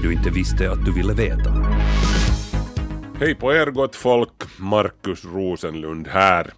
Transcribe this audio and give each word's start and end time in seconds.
Det 0.00 0.08
du 0.08 0.12
inte 0.12 0.30
visste 0.30 0.70
att 0.70 0.84
du 0.84 0.92
ville 0.92 1.14
veta. 1.14 1.50
Hej 3.18 3.34
på 3.34 3.54
er 3.54 3.66
gott 3.66 3.96
folk, 3.96 4.58
Markus 4.58 5.24
Rosenlund 5.24 6.08
här. 6.08 6.50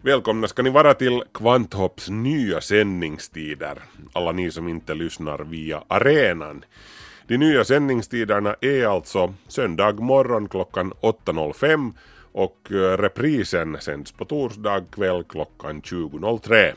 Välkomna 0.00 0.48
ska 0.48 0.62
ni 0.62 0.70
vara 0.70 0.94
till 0.94 1.22
Kvanthopps 1.34 2.08
nya 2.10 2.60
sändningstider, 2.60 3.78
alla 4.12 4.32
ni 4.32 4.50
som 4.50 4.68
inte 4.68 4.94
lyssnar 4.94 5.38
via 5.38 5.82
arenan. 5.88 6.64
De 7.26 7.38
nya 7.38 7.64
sändningstiderna 7.64 8.56
är 8.60 8.86
alltså 8.86 9.34
söndag 9.48 9.92
morgon 9.92 10.48
klockan 10.48 10.92
8.05 10.92 11.92
och 12.32 12.58
eh, 12.70 12.98
reprisen 12.98 13.76
sänds 13.80 14.12
på 14.12 14.24
torsdag 14.24 14.84
kväll 14.90 15.24
klockan 15.28 15.82
20.03. 15.82 16.72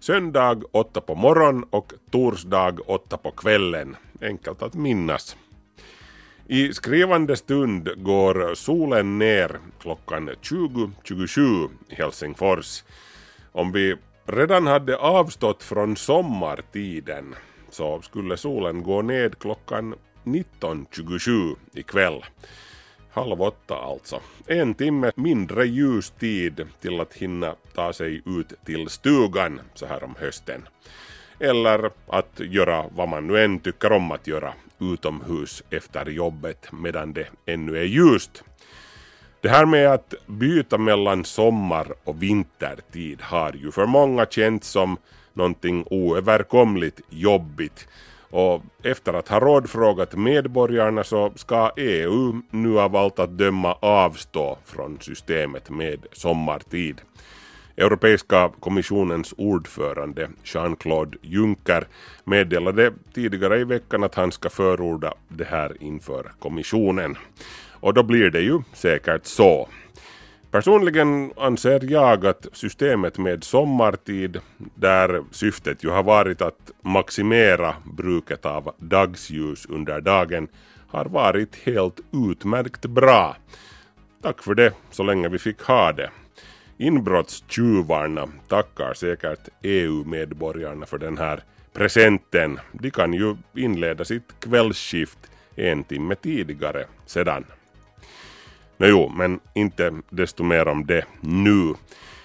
Söndag 0.00 0.62
8 0.72 1.00
på 1.00 1.14
morgon 1.14 1.64
och 1.70 1.92
torsdag 2.10 2.74
8 2.86 3.16
på 3.16 3.30
kvällen. 3.30 3.96
Enkelt 4.20 4.62
att 4.62 4.74
minnas. 4.74 5.36
I 6.52 6.72
skrivande 6.72 7.36
stund 7.36 7.88
går 7.96 8.54
solen 8.54 9.18
ner 9.18 9.58
klockan 9.80 10.30
20.27 10.30 11.68
i 11.88 11.94
Helsingfors. 11.94 12.84
Om 13.52 13.72
vi 13.72 13.96
redan 14.26 14.66
hade 14.66 14.96
avstått 14.96 15.62
från 15.62 15.96
sommartiden 15.96 17.34
så 17.70 18.02
skulle 18.02 18.36
solen 18.36 18.82
gå 18.82 19.02
ned 19.02 19.38
klockan 19.38 19.94
19.27 20.24 21.56
ikväll. 21.74 22.24
Halv 23.10 23.42
åtta 23.42 23.76
alltså. 23.76 24.20
En 24.46 24.74
timme 24.74 25.12
mindre 25.14 25.66
ljustid 25.66 26.66
till 26.80 27.00
att 27.00 27.14
hinna 27.14 27.54
ta 27.74 27.92
sig 27.92 28.22
ut 28.26 28.52
till 28.64 28.88
stugan 28.88 29.60
så 29.74 29.86
här 29.86 30.04
om 30.04 30.14
hösten. 30.18 30.62
Eller 31.40 31.90
att 32.06 32.40
göra 32.40 32.84
vad 32.96 33.08
man 33.08 33.26
nu 33.26 33.44
än 33.44 33.58
tycker 33.60 33.92
om 33.92 34.12
att 34.12 34.26
göra 34.26 34.52
utomhus 34.78 35.62
efter 35.70 36.06
jobbet 36.06 36.68
medan 36.72 37.12
det 37.12 37.26
ännu 37.46 37.78
är 37.78 37.84
ljust. 37.84 38.42
Det 39.40 39.48
här 39.48 39.66
med 39.66 39.92
att 39.92 40.14
byta 40.26 40.78
mellan 40.78 41.24
sommar 41.24 41.86
och 42.04 42.22
vintertid 42.22 43.22
har 43.22 43.52
ju 43.52 43.70
för 43.70 43.86
många 43.86 44.26
känts 44.26 44.68
som 44.68 44.96
någonting 45.32 45.84
oöverkomligt 45.90 47.00
jobbigt. 47.08 47.88
Och 48.30 48.62
efter 48.82 49.12
att 49.12 49.28
ha 49.28 49.40
rådfrågat 49.40 50.14
medborgarna 50.14 51.04
så 51.04 51.32
ska 51.36 51.70
EU 51.76 52.42
nu 52.50 52.80
av 52.80 52.96
allt 52.96 53.18
att 53.18 53.38
döma 53.38 53.72
avstå 53.80 54.58
från 54.64 54.98
systemet 55.00 55.70
med 55.70 56.06
sommartid. 56.12 57.00
Europeiska 57.80 58.50
kommissionens 58.60 59.34
ordförande 59.36 60.30
Jean-Claude 60.44 61.18
Juncker 61.22 61.86
meddelade 62.24 62.92
tidigare 63.14 63.60
i 63.60 63.64
veckan 63.64 64.04
att 64.04 64.14
han 64.14 64.32
ska 64.32 64.50
förorda 64.50 65.14
det 65.28 65.44
här 65.44 65.76
inför 65.80 66.32
kommissionen. 66.38 67.16
Och 67.80 67.94
då 67.94 68.02
blir 68.02 68.30
det 68.30 68.40
ju 68.40 68.62
säkert 68.72 69.26
så. 69.26 69.68
Personligen 70.50 71.32
anser 71.36 71.80
jag 71.90 72.26
att 72.26 72.46
systemet 72.52 73.18
med 73.18 73.44
sommartid, 73.44 74.40
där 74.74 75.24
syftet 75.30 75.84
ju 75.84 75.90
har 75.90 76.02
varit 76.02 76.42
att 76.42 76.70
maximera 76.82 77.74
bruket 77.84 78.46
av 78.46 78.74
dagsljus 78.78 79.66
under 79.66 80.00
dagen, 80.00 80.48
har 80.88 81.04
varit 81.04 81.56
helt 81.56 82.00
utmärkt 82.12 82.86
bra. 82.86 83.36
Tack 84.22 84.42
för 84.42 84.54
det, 84.54 84.72
så 84.90 85.02
länge 85.02 85.28
vi 85.28 85.38
fick 85.38 85.62
ha 85.62 85.92
det. 85.92 86.10
Inbrottstjuvarna 86.80 88.28
tackar 88.48 88.94
säkert 88.94 89.48
EU-medborgarna 89.62 90.86
för 90.86 90.98
den 90.98 91.18
här 91.18 91.42
presenten. 91.72 92.60
De 92.72 92.90
kan 92.90 93.12
ju 93.12 93.36
inleda 93.54 94.04
sitt 94.04 94.40
kvällsskift 94.40 95.18
en 95.56 95.84
timme 95.84 96.14
tidigare 96.14 96.84
sedan. 97.06 97.44
Nå 98.76 98.86
jo, 98.86 99.08
men 99.08 99.40
inte 99.54 99.92
desto 100.10 100.42
mer 100.42 100.68
om 100.68 100.86
det 100.86 101.04
nu. 101.20 101.74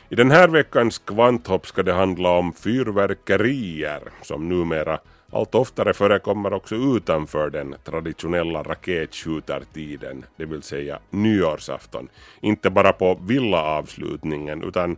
I 0.10 0.16
den 0.16 0.32
här 0.32 0.48
veckans 0.48 0.98
kvanthopp 0.98 1.68
ska 1.68 1.84
det 1.84 1.94
handla 1.94 2.30
om 2.30 2.54
fyrverkerier 2.54 4.02
som 4.22 4.50
numera 4.50 5.00
allt 5.31 5.56
oftare 5.56 5.94
förekommer 5.94 6.53
också 6.53 6.75
utanför 6.75 7.50
den 7.50 7.75
traditionella 7.84 8.63
raketskjutartiden, 8.63 10.25
det 10.38 10.46
vill 10.46 10.62
säga 10.62 11.00
nyårsafton. 11.09 12.09
Inte 12.41 12.69
bara 12.69 12.94
på 12.94 13.19
villaavslutningen 13.28 14.63
utan 14.63 14.97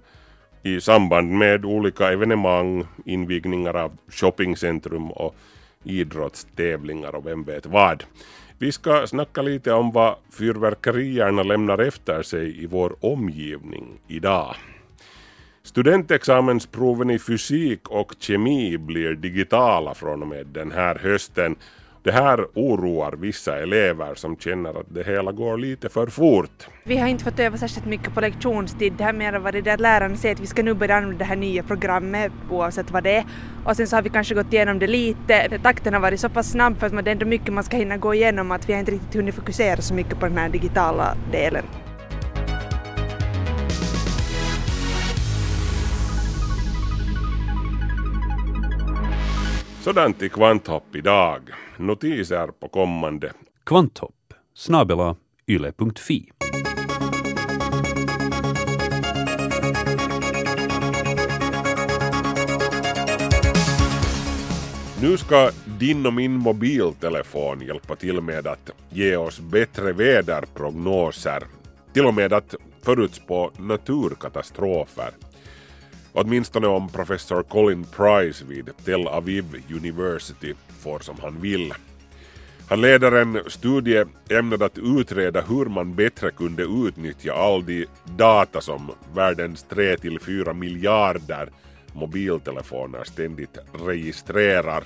i 0.63 0.81
samband 0.81 1.31
med 1.31 1.65
olika 1.65 2.11
evenemang, 2.11 2.85
invigningar 3.05 3.73
av 3.73 3.97
shoppingcentrum 4.09 5.11
och 5.11 5.35
idrottstävlingar 5.83 7.15
och 7.15 7.27
vem 7.27 7.43
vet 7.43 7.65
vad. 7.65 8.03
Vi 8.59 8.71
ska 8.71 9.07
snacka 9.07 9.41
lite 9.41 9.73
om 9.73 9.91
vad 9.91 10.15
fyrverkerierna 10.31 11.43
lämnar 11.43 11.77
efter 11.77 12.21
sig 12.21 12.63
i 12.63 12.65
vår 12.65 12.95
omgivning 12.99 13.99
idag. 14.07 14.55
Studentexamensproven 15.67 17.09
i 17.09 17.19
fysik 17.19 17.89
och 17.89 18.13
kemi 18.19 18.77
blir 18.77 19.13
digitala 19.13 19.93
från 19.93 20.21
och 20.21 20.27
med 20.27 20.47
den 20.47 20.71
här 20.71 20.95
hösten. 20.95 21.55
Det 22.03 22.11
här 22.11 22.45
oroar 22.53 23.11
vissa 23.11 23.59
elever 23.59 24.15
som 24.15 24.37
känner 24.37 24.79
att 24.79 24.85
det 24.93 25.03
hela 25.03 25.31
går 25.31 25.57
lite 25.57 25.89
för 25.89 26.07
fort. 26.07 26.67
Vi 26.83 26.97
har 26.97 27.07
inte 27.07 27.23
fått 27.23 27.39
öva 27.39 27.57
särskilt 27.57 27.85
mycket 27.85 28.13
på 28.13 28.21
lektionstid. 28.21 28.93
Det 28.97 29.03
har 29.03 29.13
mer 29.13 29.39
varit 29.39 29.63
det 29.63 29.73
att 29.73 29.79
läraren 29.79 30.17
säger 30.17 30.35
att 30.35 30.41
vi 30.41 30.47
ska 30.47 30.63
nu 30.63 30.73
börja 30.73 30.95
använda 30.95 31.17
det 31.17 31.25
här 31.25 31.35
nya 31.35 31.63
programmet 31.63 32.31
oavsett 32.49 32.91
vad 32.91 33.03
det 33.03 33.15
är. 33.15 33.25
Och 33.65 33.75
sen 33.75 33.87
så 33.87 33.95
har 33.95 34.03
vi 34.03 34.09
kanske 34.09 34.35
gått 34.35 34.53
igenom 34.53 34.79
det 34.79 34.87
lite. 34.87 35.59
Takten 35.63 35.93
har 35.93 36.01
varit 36.01 36.19
så 36.19 36.29
pass 36.29 36.51
snabb 36.51 36.79
för 36.79 36.85
att 36.85 37.05
det 37.05 37.11
är 37.11 37.15
ändå 37.15 37.25
mycket 37.25 37.53
man 37.53 37.63
ska 37.63 37.77
hinna 37.77 37.97
gå 37.97 38.13
igenom 38.13 38.51
att 38.51 38.69
vi 38.69 38.73
har 38.73 38.79
inte 38.79 38.91
riktigt 38.91 39.15
hunnit 39.15 39.35
fokusera 39.35 39.81
så 39.81 39.93
mycket 39.93 40.19
på 40.19 40.25
den 40.25 40.37
här 40.37 40.49
digitala 40.49 41.17
delen. 41.31 41.63
Sådant 49.87 50.21
i 50.21 50.29
Kvanthopp 50.29 50.95
idag. 50.95 51.41
Notiser 51.77 52.47
på 52.47 52.67
kommande. 52.67 53.31
Kvanthopp 53.65 54.33
snabela 54.55 55.15
yle.fi. 55.47 56.31
Nu 65.01 65.17
ska 65.17 65.49
din 65.79 66.05
och 66.05 66.13
min 66.13 66.33
mobiltelefon 66.33 67.61
hjälpa 67.61 67.95
till 67.95 68.21
med 68.21 68.47
att 68.47 68.71
ge 68.89 69.15
oss 69.15 69.39
bättre 69.39 69.93
väderprognoser. 69.93 71.43
Till 71.93 72.05
och 72.05 72.13
med 72.13 72.33
att 72.33 72.55
förutspå 72.83 73.51
naturkatastrofer. 73.57 75.11
Åtminstone 76.19 76.67
om 76.67 76.89
professor 76.89 77.43
Colin 77.43 77.83
Price 77.83 78.45
vid 78.45 78.69
Tel 78.85 79.07
Aviv 79.07 79.63
University 79.69 80.53
får 80.79 80.99
som 80.99 81.15
han 81.21 81.41
vill. 81.41 81.73
Han 82.69 82.81
leder 82.81 83.11
en 83.11 83.39
studie 83.47 84.05
ämnad 84.29 84.63
att 84.63 84.77
utreda 84.77 85.41
hur 85.41 85.65
man 85.65 85.95
bättre 85.95 86.31
kunde 86.31 86.63
utnyttja 86.63 87.33
all 87.33 87.65
de 87.65 87.85
data 88.05 88.61
som 88.61 88.91
världens 89.13 89.65
3-4 89.69 90.53
miljarder 90.53 91.49
mobiltelefoner 91.93 93.03
ständigt 93.03 93.57
registrerar. 93.85 94.83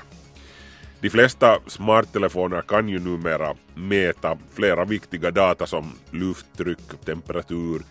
De 1.01 1.09
flesta 1.09 1.59
smarttelefoner 1.67 2.61
kan 2.61 2.89
ju 2.89 2.99
numera 2.99 3.55
mäta 3.75 4.37
flera 4.53 4.85
viktiga 4.85 5.31
data 5.31 5.67
som 5.67 5.91
lufttryck, 6.11 7.05
temperatur, 7.05 7.81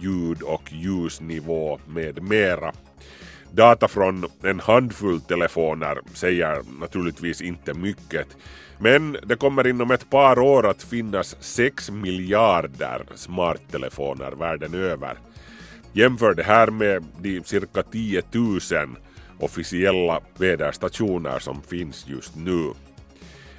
ljud 0.00 0.42
och 0.42 0.72
ljusnivå 0.72 1.80
med 1.86 2.22
mera. 2.22 2.72
Data 3.50 3.88
från 3.88 4.24
en 4.42 4.60
handfull 4.60 5.20
telefoner 5.20 5.98
säger 6.14 6.62
naturligtvis 6.80 7.40
inte 7.40 7.74
mycket, 7.74 8.36
men 8.78 9.16
det 9.26 9.36
kommer 9.36 9.66
inom 9.66 9.90
ett 9.90 10.10
par 10.10 10.38
år 10.38 10.66
att 10.66 10.82
finnas 10.82 11.36
6 11.40 11.90
miljarder 11.90 13.06
smarttelefoner 13.14 14.32
världen 14.32 14.74
över. 14.74 15.18
Jämför 15.92 16.34
det 16.34 16.42
här 16.42 16.70
med 16.70 17.04
de 17.20 17.42
cirka 17.44 17.82
10 17.82 18.22
000 18.32 18.60
officiella 19.38 20.20
väderstationer 20.38 21.38
som 21.38 21.62
finns 21.62 22.06
just 22.08 22.36
nu. 22.36 22.72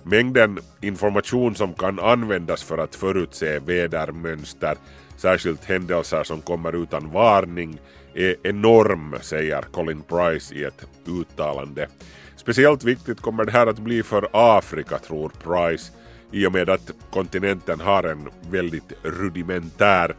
Mängden 0.04 0.60
information 0.82 1.56
som 1.56 1.74
kan 1.74 2.00
användas 2.00 2.64
för 2.64 2.78
att 2.78 2.96
förutse 2.96 3.60
vädermönster, 3.60 4.78
särskilt 5.20 5.66
händelser 5.66 6.24
som 6.24 6.42
kommer 6.42 6.84
utan 6.84 7.12
varning, 7.12 7.80
är 8.14 8.36
enorm, 8.44 9.16
säger 9.22 9.62
Colin 9.62 10.02
Price 10.02 10.56
i 10.56 10.64
ett 10.64 10.86
uttalande. 11.08 11.88
Speciellt 12.36 12.84
viktigt 12.84 13.22
kommer 13.22 13.46
det 13.46 13.52
här 13.52 13.68
att 13.68 13.80
bli 13.80 14.04
för 14.04 14.28
Afrika, 14.32 14.98
tror 14.98 15.32
Price, 15.44 15.92
i 16.32 16.46
och 16.46 16.54
med 16.54 16.70
att 16.70 16.92
kontinenten 17.12 17.80
har 17.80 18.04
en 18.04 18.30
väldigt 18.52 18.94
rudimentär 19.04 20.16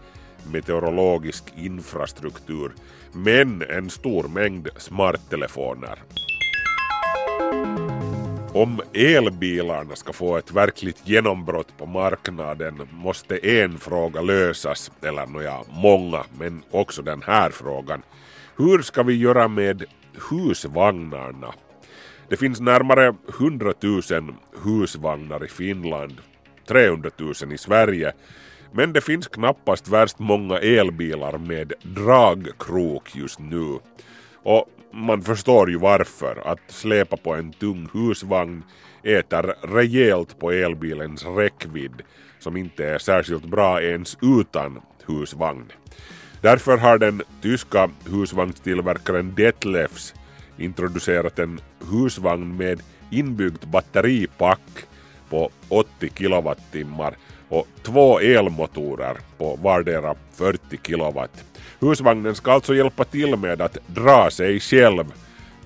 meteorologisk 0.52 1.44
infrastruktur, 1.56 2.72
men 3.12 3.62
en 3.62 3.90
stor 3.90 4.28
mängd 4.28 4.68
smarttelefoner. 4.76 5.98
Om 8.52 8.80
elbilarna 8.94 9.96
ska 9.96 10.12
få 10.12 10.36
ett 10.36 10.52
verkligt 10.52 11.08
genombrott 11.08 11.76
på 11.78 11.86
marknaden 11.86 12.88
måste 12.92 13.36
en 13.36 13.78
fråga 13.78 14.20
lösas, 14.20 14.90
eller 15.02 15.26
nåja, 15.26 15.58
många, 15.68 16.24
men 16.38 16.62
också 16.70 17.02
den 17.02 17.22
här 17.22 17.50
frågan. 17.50 18.02
Hur 18.56 18.82
ska 18.82 19.02
vi 19.02 19.16
göra 19.16 19.48
med 19.48 19.84
husvagnarna? 20.30 21.54
Det 22.28 22.36
finns 22.36 22.60
närmare 22.60 23.14
100 23.38 23.72
000 23.80 24.02
husvagnar 24.64 25.44
i 25.44 25.48
Finland, 25.48 26.20
300 26.66 27.10
000 27.16 27.52
i 27.52 27.58
Sverige, 27.58 28.12
men 28.72 28.92
det 28.92 29.00
finns 29.00 29.28
knappast 29.28 29.88
värst 29.88 30.18
många 30.18 30.58
elbilar 30.58 31.38
med 31.38 31.72
dragkrok 31.82 33.16
just 33.16 33.38
nu. 33.38 33.78
Och 34.42 34.68
man 34.92 35.22
förstår 35.22 35.70
ju 35.70 35.78
varför. 35.78 36.42
Att 36.44 36.70
släpa 36.70 37.16
på 37.16 37.34
en 37.34 37.52
tung 37.52 37.88
husvagn 37.92 38.64
äter 39.02 39.54
rejält 39.74 40.38
på 40.38 40.50
elbilens 40.50 41.26
räckvidd 41.26 42.02
som 42.38 42.56
inte 42.56 42.86
är 42.86 42.98
särskilt 42.98 43.44
bra 43.44 43.82
ens 43.82 44.18
utan 44.22 44.80
husvagn. 45.06 45.72
Därför 46.40 46.76
har 46.76 46.98
den 46.98 47.22
tyska 47.42 47.90
husvagnstillverkaren 48.10 49.34
Detlefs 49.34 50.14
introducerat 50.58 51.38
en 51.38 51.60
husvagn 51.90 52.56
med 52.56 52.82
inbyggt 53.10 53.64
batteripack 53.64 54.86
på 55.30 55.50
80 55.68 56.10
kilowattimmar 56.14 57.16
och 57.50 57.66
två 57.82 58.20
elmotorer 58.20 59.16
på 59.38 59.56
vardera 59.56 60.14
40 60.34 60.58
kilowatt. 60.86 61.44
Husvagnen 61.80 62.34
ska 62.34 62.52
alltså 62.52 62.74
hjälpa 62.74 63.04
till 63.04 63.36
med 63.36 63.60
att 63.60 63.78
dra 63.86 64.30
sig 64.30 64.60
själv, 64.60 65.04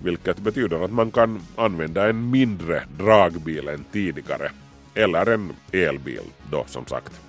vilket 0.02 0.38
betyder 0.38 0.84
att 0.84 0.92
man 0.92 1.10
kan 1.10 1.40
använda 1.56 2.08
en 2.08 2.31
mindre 2.31 2.82
dragbil 2.98 3.69
än 3.69 3.84
tidigare. 3.92 4.50
Eller 4.94 5.26
en 5.26 5.52
elbil 5.72 6.25
då 6.50 6.64
som 6.66 6.86
sagt. 6.86 7.20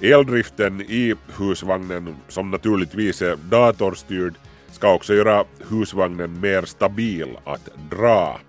Eldriften 0.00 0.80
i 0.80 1.14
husvagnen, 1.38 2.16
som 2.28 2.50
naturligtvis 2.50 3.22
är 3.22 3.36
datorstyrd, 3.36 4.34
ska 4.72 4.94
också 4.94 5.14
göra 5.14 5.44
husvagnen 5.68 6.40
mer 6.40 6.62
stabil 6.62 7.36
att 7.44 7.68
dra. 7.90 8.40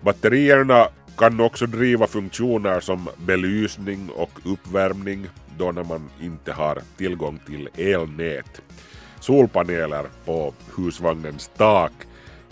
Batterierna 0.00 0.88
kan 1.18 1.40
också 1.40 1.66
driva 1.66 2.06
funktioner 2.06 2.80
som 2.80 3.08
belysning 3.26 4.10
och 4.10 4.30
uppvärmning 4.44 5.26
då 5.58 5.72
när 5.72 5.84
man 5.84 6.10
inte 6.20 6.52
har 6.52 6.78
tillgång 6.96 7.38
till 7.46 7.68
elnät. 7.76 8.60
Solpaneler 9.20 10.06
på 10.24 10.54
husvagnens 10.76 11.50
tak 11.56 11.92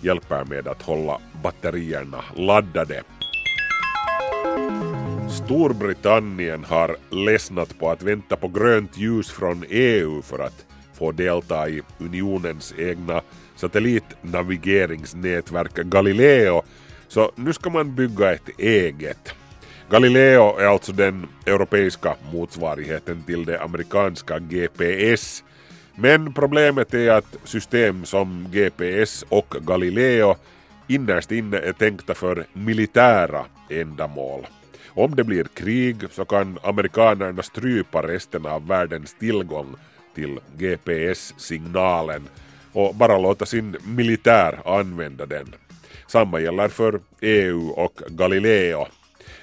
hjälper 0.00 0.44
med 0.44 0.68
att 0.68 0.82
hålla 0.82 1.18
batterierna 1.42 2.24
laddade. 2.34 3.02
Storbritannien 5.30 6.64
har 6.64 6.96
ledsnat 7.10 7.78
på 7.78 7.90
att 7.90 8.02
vänta 8.02 8.36
på 8.36 8.48
grönt 8.48 8.98
ljus 8.98 9.30
från 9.30 9.64
EU 9.68 10.22
för 10.22 10.38
att 10.38 10.66
få 10.94 11.12
delta 11.12 11.68
i 11.68 11.82
unionens 11.98 12.74
egna 12.78 13.22
satellitnavigeringsnätverk 13.56 15.74
Galileo 15.74 16.62
så 17.08 17.32
nu 17.34 17.52
ska 17.52 17.70
man 17.70 17.94
bygga 17.94 18.32
ett 18.32 18.58
eget. 18.58 19.34
Galileo 19.90 20.58
är 20.58 20.66
alltså 20.66 20.92
den 20.92 21.26
europeiska 21.46 22.14
motsvarigheten 22.32 23.22
till 23.22 23.44
det 23.44 23.62
amerikanska 23.62 24.38
GPS. 24.38 25.44
Men 25.94 26.32
problemet 26.32 26.94
är 26.94 27.10
att 27.10 27.36
system 27.44 28.04
som 28.04 28.46
GPS 28.50 29.24
och 29.28 29.54
Galileo 29.60 30.36
innerst 30.86 31.32
inne 31.32 31.58
är 31.58 31.72
tänkta 31.72 32.14
för 32.14 32.46
militära 32.52 33.44
ändamål. 33.70 34.46
Om 34.88 35.14
det 35.14 35.24
blir 35.24 35.44
krig 35.44 35.96
så 36.10 36.24
kan 36.24 36.58
amerikanerna 36.62 37.42
strypa 37.42 38.02
resten 38.02 38.46
av 38.46 38.66
världens 38.66 39.14
tillgång 39.14 39.74
till 40.14 40.40
GPS-signalen 40.56 42.28
och 42.72 42.94
bara 42.94 43.18
låta 43.18 43.46
sin 43.46 43.76
militär 43.84 44.60
använda 44.64 45.26
den. 45.26 45.54
Samma 46.06 46.40
gäller 46.40 46.68
för 46.68 47.00
EU 47.20 47.68
och 47.68 48.00
Galileo. 48.08 48.86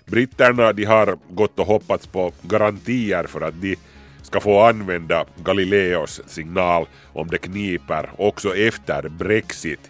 Britterna 0.06 0.74
de 0.74 0.86
har 0.86 1.18
gått 1.30 1.60
och 1.60 1.68
hoppats 1.68 2.08
på 2.08 2.32
garantier 2.42 3.24
för 3.24 3.42
att 3.42 3.62
de 3.62 3.76
ska 4.22 4.40
få 4.40 4.62
använda 4.62 5.26
Galileos 5.44 6.22
signal 6.28 6.88
om 7.14 7.28
det 7.28 7.38
kniper 7.38 8.10
också 8.18 8.56
efter 8.56 9.10
Brexit. 9.10 9.90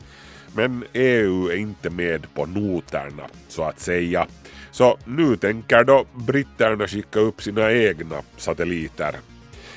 Men 0.55 0.83
EU 0.93 1.47
är 1.47 1.55
inte 1.55 1.89
med 1.89 2.33
på 2.33 2.45
noterna 2.45 3.23
så 3.47 3.63
att 3.63 3.79
säga. 3.79 4.27
Så 4.71 4.97
nu 5.05 5.35
tänker 5.35 5.83
då 5.83 6.05
britterna 6.13 6.87
skicka 6.87 7.19
upp 7.19 7.41
sina 7.41 7.71
egna 7.71 8.21
satelliter. 8.37 9.15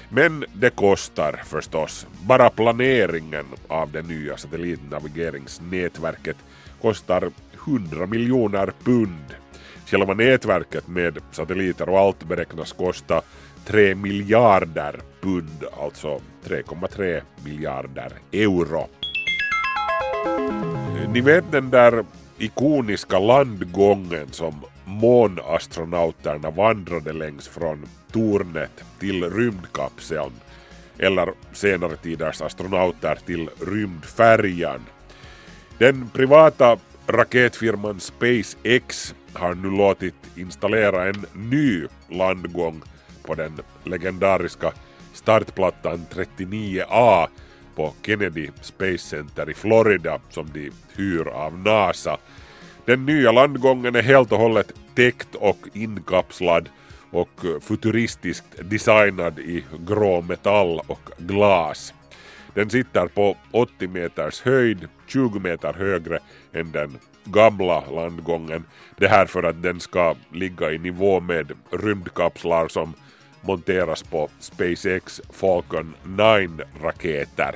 Men 0.08 0.44
det 0.52 0.70
kostar 0.70 1.42
förstås. 1.44 2.06
Bara 2.22 2.50
planeringen 2.50 3.46
av 3.68 3.92
det 3.92 4.02
nya 4.02 4.36
satellitnavigeringsnätverket 4.36 6.36
kostar 6.86 7.30
100 7.66 8.06
miljoner 8.06 8.72
pund. 8.84 9.34
Själva 9.86 10.14
nätverket 10.14 10.88
med 10.88 11.18
satelliter 11.32 11.88
och 11.88 11.98
allt 11.98 12.24
beräknas 12.24 12.72
kosta 12.72 13.22
3 13.64 13.94
miljarder 13.94 15.00
pund, 15.20 15.64
alltså 15.82 16.20
3,3 16.44 17.22
miljarder 17.44 18.12
euro. 18.32 18.88
Ni 21.12 21.20
vet 21.20 21.52
den 21.52 21.70
där 21.70 22.04
ikoniska 22.38 23.18
landgången 23.18 24.28
som 24.30 24.54
månastronauterna 24.84 26.50
vandrade 26.50 27.12
längs 27.12 27.48
från 27.48 27.86
tornet 28.12 28.84
till 28.98 29.30
rymdkapseln 29.30 30.32
eller 30.98 31.32
senare 31.52 31.96
tiders 31.96 32.40
astronauter 32.40 33.18
till 33.26 33.50
rymdfärjan. 33.66 34.80
Den 35.78 36.10
privata 36.10 36.78
raketfirman 37.06 38.00
SpaceX 38.00 39.14
har 39.32 39.54
nu 39.54 39.70
låtit 39.70 40.14
installera 40.36 41.08
en 41.08 41.26
ny 41.32 41.86
landgång 42.08 42.82
på 43.22 43.34
den 43.34 43.60
legendariska 43.84 44.72
startplattan 45.12 46.06
39A 46.10 47.26
på 47.74 47.94
Kennedy 48.02 48.50
Space 48.62 48.98
Center 48.98 49.50
i 49.50 49.54
Florida 49.54 50.20
som 50.30 50.50
de 50.54 50.70
hyr 50.96 51.28
av 51.28 51.58
NASA. 51.58 52.18
Den 52.84 53.06
nya 53.06 53.32
landgången 53.32 53.96
är 53.96 54.02
helt 54.02 54.32
och 54.32 54.38
hållet 54.38 54.72
täckt 54.94 55.34
och 55.34 55.58
inkapslad 55.72 56.68
och 57.10 57.44
futuristiskt 57.60 58.70
designad 58.70 59.38
i 59.38 59.64
grå 59.86 60.22
metall 60.22 60.80
och 60.86 61.10
glas. 61.18 61.94
Den 62.56 62.70
sitter 62.70 63.06
på 63.06 63.36
80 63.50 63.88
meters 63.88 64.42
höjd, 64.42 64.88
20 65.06 65.38
meter 65.38 65.72
högre 65.72 66.18
än 66.52 66.72
den 66.72 66.98
gamla 67.24 67.90
landgången. 67.90 68.64
Det 68.96 69.08
här 69.08 69.26
för 69.26 69.42
att 69.42 69.62
den 69.62 69.80
ska 69.80 70.14
ligga 70.32 70.72
i 70.72 70.78
nivå 70.78 71.20
med 71.20 71.52
rymdkapslar 71.70 72.68
som 72.68 72.94
monteras 73.40 74.02
på 74.02 74.28
SpaceX 74.38 75.20
Falcon 75.30 75.94
9-raketer. 76.04 77.54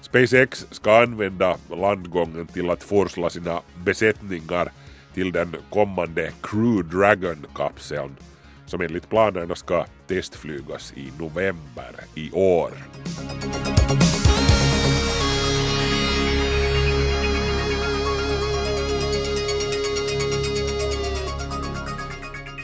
SpaceX 0.00 0.66
ska 0.70 1.02
använda 1.02 1.56
landgången 1.70 2.46
till 2.46 2.70
att 2.70 2.82
forsla 2.82 3.30
sina 3.30 3.60
besättningar 3.84 4.72
till 5.14 5.32
den 5.32 5.56
kommande 5.70 6.32
Crew 6.42 6.98
Dragon-kapseln 6.98 8.16
som 8.66 8.80
enligt 8.80 9.08
planerna 9.10 9.54
ska 9.54 9.86
testflygas 10.06 10.92
i 10.96 11.12
november 11.18 11.94
i 12.14 12.30
år. 12.32 12.70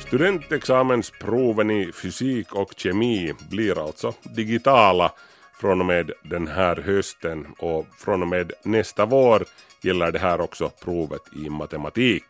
Studentexamensproven 0.06 1.70
i 1.70 1.92
fysik 1.92 2.54
och 2.54 2.72
kemi 2.76 3.34
blir 3.50 3.86
alltså 3.86 4.14
digitala 4.22 5.12
från 5.60 5.80
och 5.80 5.86
med 5.86 6.12
den 6.22 6.48
här 6.48 6.76
hösten 6.76 7.46
och 7.58 7.86
från 7.98 8.22
och 8.22 8.28
med 8.28 8.52
nästa 8.62 9.06
vår 9.06 9.44
gäller 9.82 10.12
det 10.12 10.18
här 10.18 10.40
också 10.40 10.70
provet 10.84 11.22
i 11.36 11.50
matematik. 11.50 12.24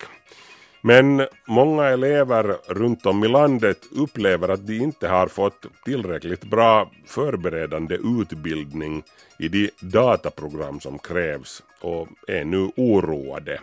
Men 0.81 1.27
många 1.47 1.85
elever 1.85 2.57
runt 2.67 3.07
om 3.07 3.25
i 3.25 3.29
landet 3.29 3.79
upplever 3.97 4.49
att 4.49 4.67
de 4.67 4.77
inte 4.77 5.09
har 5.09 5.29
fått 5.29 5.67
tillräckligt 5.85 6.45
bra 6.45 6.91
förberedande 7.07 7.95
utbildning 7.95 9.03
i 9.39 9.49
de 9.49 9.71
dataprogram 9.81 10.81
som 10.81 10.99
krävs 10.99 11.63
och 11.81 12.09
är 12.29 12.45
nu 12.45 12.71
oroade. 12.77 13.61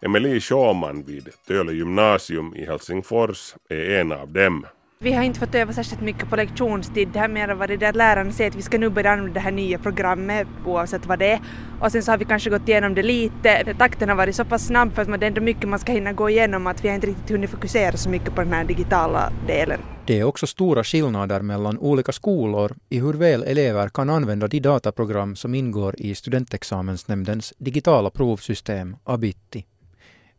Emelie 0.00 0.40
Schauman 0.40 1.02
vid 1.02 1.28
Töle 1.46 1.72
gymnasium 1.72 2.54
i 2.56 2.66
Helsingfors 2.66 3.54
är 3.68 4.00
en 4.00 4.12
av 4.12 4.28
dem. 4.28 4.66
Vi 5.02 5.12
har 5.12 5.22
inte 5.22 5.40
fått 5.40 5.54
öva 5.54 5.72
särskilt 5.72 6.00
mycket 6.00 6.30
på 6.30 6.36
lektionstid. 6.36 7.08
Det 7.12 7.18
har 7.18 7.28
mer 7.28 7.54
varit 7.54 7.80
det 7.80 7.88
att 7.88 7.96
läraren 7.96 8.32
säger 8.32 8.50
att 8.50 8.56
vi 8.56 8.62
ska 8.62 8.78
nu 8.78 8.88
börja 8.88 9.10
använda 9.10 9.34
det 9.34 9.40
här 9.40 9.50
nya 9.50 9.78
programmet 9.78 10.46
oavsett 10.66 11.06
vad 11.06 11.18
det 11.18 11.32
är. 11.32 11.40
Och 11.80 11.92
sen 11.92 12.02
så 12.02 12.10
har 12.10 12.18
vi 12.18 12.24
kanske 12.24 12.50
gått 12.50 12.68
igenom 12.68 12.94
det 12.94 13.02
lite. 13.02 13.74
Takten 13.78 14.08
har 14.08 14.16
varit 14.16 14.36
så 14.36 14.44
pass 14.44 14.66
snabb 14.66 14.94
för 14.94 15.02
att 15.02 15.20
det 15.20 15.26
är 15.26 15.28
ändå 15.28 15.40
mycket 15.40 15.68
man 15.68 15.78
ska 15.78 15.92
hinna 15.92 16.12
gå 16.12 16.30
igenom 16.30 16.66
att 16.66 16.84
vi 16.84 16.88
har 16.88 16.94
inte 16.94 17.06
riktigt 17.06 17.30
hunnit 17.30 17.50
fokusera 17.50 17.96
så 17.96 18.08
mycket 18.08 18.34
på 18.34 18.40
den 18.40 18.52
här 18.52 18.64
digitala 18.64 19.32
delen. 19.46 19.80
Det 20.06 20.20
är 20.20 20.24
också 20.24 20.46
stora 20.46 20.84
skillnader 20.84 21.40
mellan 21.40 21.78
olika 21.78 22.12
skolor 22.12 22.76
i 22.88 22.98
hur 22.98 23.12
väl 23.12 23.42
elever 23.42 23.88
kan 23.88 24.10
använda 24.10 24.48
de 24.48 24.60
dataprogram 24.60 25.36
som 25.36 25.54
ingår 25.54 25.94
i 25.98 26.14
Studentexamensnämndens 26.14 27.54
digitala 27.58 28.10
provsystem 28.10 28.96
Abitti. 29.04 29.66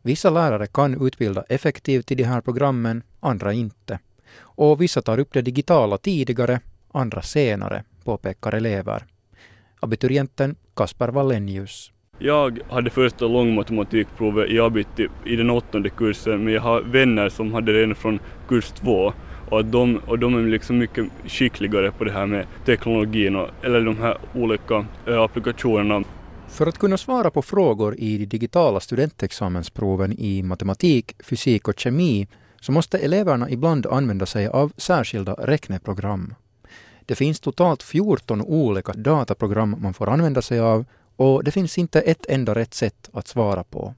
Vissa 0.02 0.30
lärare 0.30 0.66
kan 0.66 1.06
utbilda 1.06 1.44
effektivt 1.48 2.10
i 2.10 2.14
de 2.14 2.24
här 2.24 2.40
programmen, 2.40 3.02
andra 3.20 3.52
inte. 3.52 3.98
Och 4.40 4.80
vissa 4.80 5.02
tar 5.02 5.18
upp 5.18 5.32
det 5.32 5.42
digitala 5.42 5.98
tidigare, 5.98 6.60
andra 6.92 7.22
senare, 7.22 7.84
påpekar 8.04 8.52
elever. 8.52 9.04
Abiturienten 9.80 10.56
Kasper 10.74 11.08
Wallenius. 11.08 11.92
Jag 12.18 12.60
hade 12.68 12.90
första 12.90 13.26
långmatematikprovet 13.26 14.50
i 14.50 14.60
Abitti 14.60 15.08
i 15.24 15.36
den 15.36 15.50
åttonde 15.50 15.90
kursen 15.90 16.44
men 16.44 16.54
jag 16.54 16.62
har 16.62 16.80
vänner 16.80 17.28
som 17.28 17.52
hade 17.52 17.72
det 17.72 17.78
redan 17.78 17.94
från 17.94 18.18
kurs 18.48 18.70
två 18.70 19.12
och, 19.50 19.64
de, 19.64 19.96
och 20.06 20.18
de 20.18 20.34
är 20.34 20.50
liksom 20.50 20.78
mycket 20.78 21.06
skickligare 21.26 21.90
på 21.90 22.04
det 22.04 22.12
här 22.12 22.26
med 22.26 22.46
teknologin 22.64 23.36
och, 23.36 23.48
eller 23.62 23.80
de 23.80 23.96
här 23.96 24.18
olika 24.34 24.86
äh, 25.06 25.20
applikationerna. 25.20 26.04
För 26.48 26.66
att 26.66 26.78
kunna 26.78 26.96
svara 26.96 27.30
på 27.30 27.42
frågor 27.42 27.94
i 27.98 28.18
de 28.18 28.26
digitala 28.26 28.80
studentexamensproven 28.80 30.12
i 30.12 30.42
matematik, 30.42 31.12
fysik 31.22 31.68
och 31.68 31.78
kemi 31.78 32.28
så 32.62 32.72
måste 32.72 32.98
eleverna 32.98 33.50
ibland 33.50 33.86
använda 33.86 34.26
sig 34.26 34.46
av 34.46 34.72
särskilda 34.76 35.34
räkneprogram. 35.34 36.34
Det 37.06 37.14
finns 37.14 37.40
totalt 37.40 37.82
14 37.82 38.42
olika 38.42 38.92
dataprogram 38.92 39.76
man 39.78 39.94
får 39.94 40.08
använda 40.08 40.42
sig 40.42 40.60
av 40.60 40.84
och 41.16 41.44
det 41.44 41.50
finns 41.50 41.78
inte 41.78 42.00
ett 42.00 42.26
enda 42.28 42.54
rätt 42.54 42.74
sätt 42.74 43.10
att 43.12 43.28
svara 43.28 43.64
på. 43.64 43.94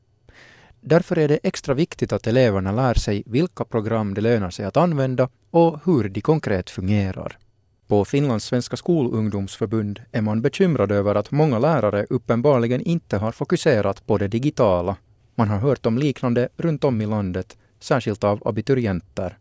Därför 0.80 1.18
är 1.18 1.28
det 1.28 1.38
extra 1.42 1.74
viktigt 1.74 2.12
att 2.12 2.26
eleverna 2.26 2.72
lär 2.72 2.94
sig 2.94 3.22
vilka 3.26 3.64
program 3.64 4.14
det 4.14 4.20
lönar 4.20 4.50
sig 4.50 4.64
att 4.64 4.76
använda 4.76 5.28
och 5.50 5.80
hur 5.84 6.08
de 6.08 6.20
konkret 6.20 6.70
fungerar. 6.70 7.38
På 7.86 8.04
Finlands 8.04 8.44
svenska 8.44 8.76
skolungdomsförbund 8.76 10.00
är 10.12 10.20
man 10.20 10.42
bekymrad 10.42 10.92
över 10.92 11.14
att 11.14 11.30
många 11.30 11.58
lärare 11.58 12.06
uppenbarligen 12.10 12.80
inte 12.80 13.16
har 13.16 13.32
fokuserat 13.32 14.06
på 14.06 14.18
det 14.18 14.28
digitala. 14.28 14.96
Man 15.34 15.48
har 15.48 15.58
hört 15.58 15.86
om 15.86 15.98
liknande 15.98 16.48
runt 16.56 16.84
om 16.84 17.00
i 17.00 17.06
landet, 17.06 17.56
särskilt 17.84 18.24
av 18.24 18.48
abiturienter. 18.48 19.38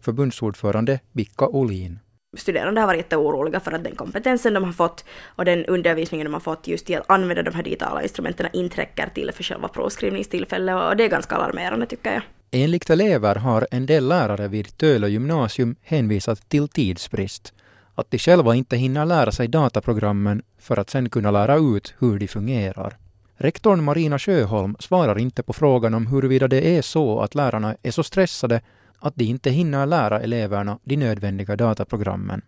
Förbundsordförande 0.00 1.00
Bicka 1.12 1.46
Olin 1.48 1.98
studerande 2.36 2.80
har 2.80 2.86
varit 2.86 2.98
jätteoroliga 2.98 3.60
för 3.60 3.72
att 3.72 3.84
den 3.84 3.94
kompetensen 3.94 4.54
de 4.54 4.64
har 4.64 4.72
fått 4.72 5.04
och 5.26 5.44
den 5.44 5.64
undervisningen 5.64 6.24
de 6.24 6.32
har 6.32 6.40
fått 6.40 6.68
just 6.68 6.90
i 6.90 6.94
att 6.94 7.10
använda 7.10 7.42
de 7.42 7.54
här 7.54 7.62
digitala 7.62 8.02
instrumenten 8.02 8.46
inte 8.52 8.80
räcker 8.80 9.08
till 9.14 9.30
för 9.34 9.42
själva 9.42 9.68
provskrivningstillfället 9.68 10.74
och 10.74 10.96
det 10.96 11.04
är 11.04 11.08
ganska 11.08 11.34
alarmerande 11.34 11.86
tycker 11.86 12.12
jag. 12.12 12.22
Enligt 12.50 12.90
elever 12.90 13.34
har 13.34 13.66
en 13.70 13.86
del 13.86 14.08
lärare 14.08 14.48
vid 14.48 14.76
Tölö 14.76 15.08
gymnasium 15.08 15.76
hänvisat 15.82 16.48
till 16.48 16.68
tidsbrist. 16.68 17.52
Att 17.94 18.10
de 18.10 18.18
själva 18.18 18.54
inte 18.54 18.76
hinner 18.76 19.06
lära 19.06 19.32
sig 19.32 19.48
dataprogrammen 19.48 20.42
för 20.58 20.78
att 20.78 20.90
sen 20.90 21.10
kunna 21.10 21.30
lära 21.30 21.56
ut 21.56 21.94
hur 21.98 22.18
de 22.18 22.28
fungerar. 22.28 22.96
Rektorn 23.44 23.84
Marina 23.84 24.18
Sjöholm 24.18 24.76
svarar 24.78 25.18
inte 25.18 25.42
på 25.42 25.52
frågan 25.52 25.94
om 25.94 26.06
huruvida 26.06 26.48
det 26.48 26.76
är 26.78 26.82
så 26.82 27.20
att 27.20 27.34
lärarna 27.34 27.76
är 27.82 27.90
så 27.90 28.02
stressade 28.02 28.60
att 28.98 29.16
de 29.16 29.24
inte 29.24 29.50
hinner 29.50 29.86
lära 29.86 30.20
eleverna 30.20 30.78
de 30.84 30.96
nödvändiga 30.96 31.56
dataprogrammen. 31.56 32.42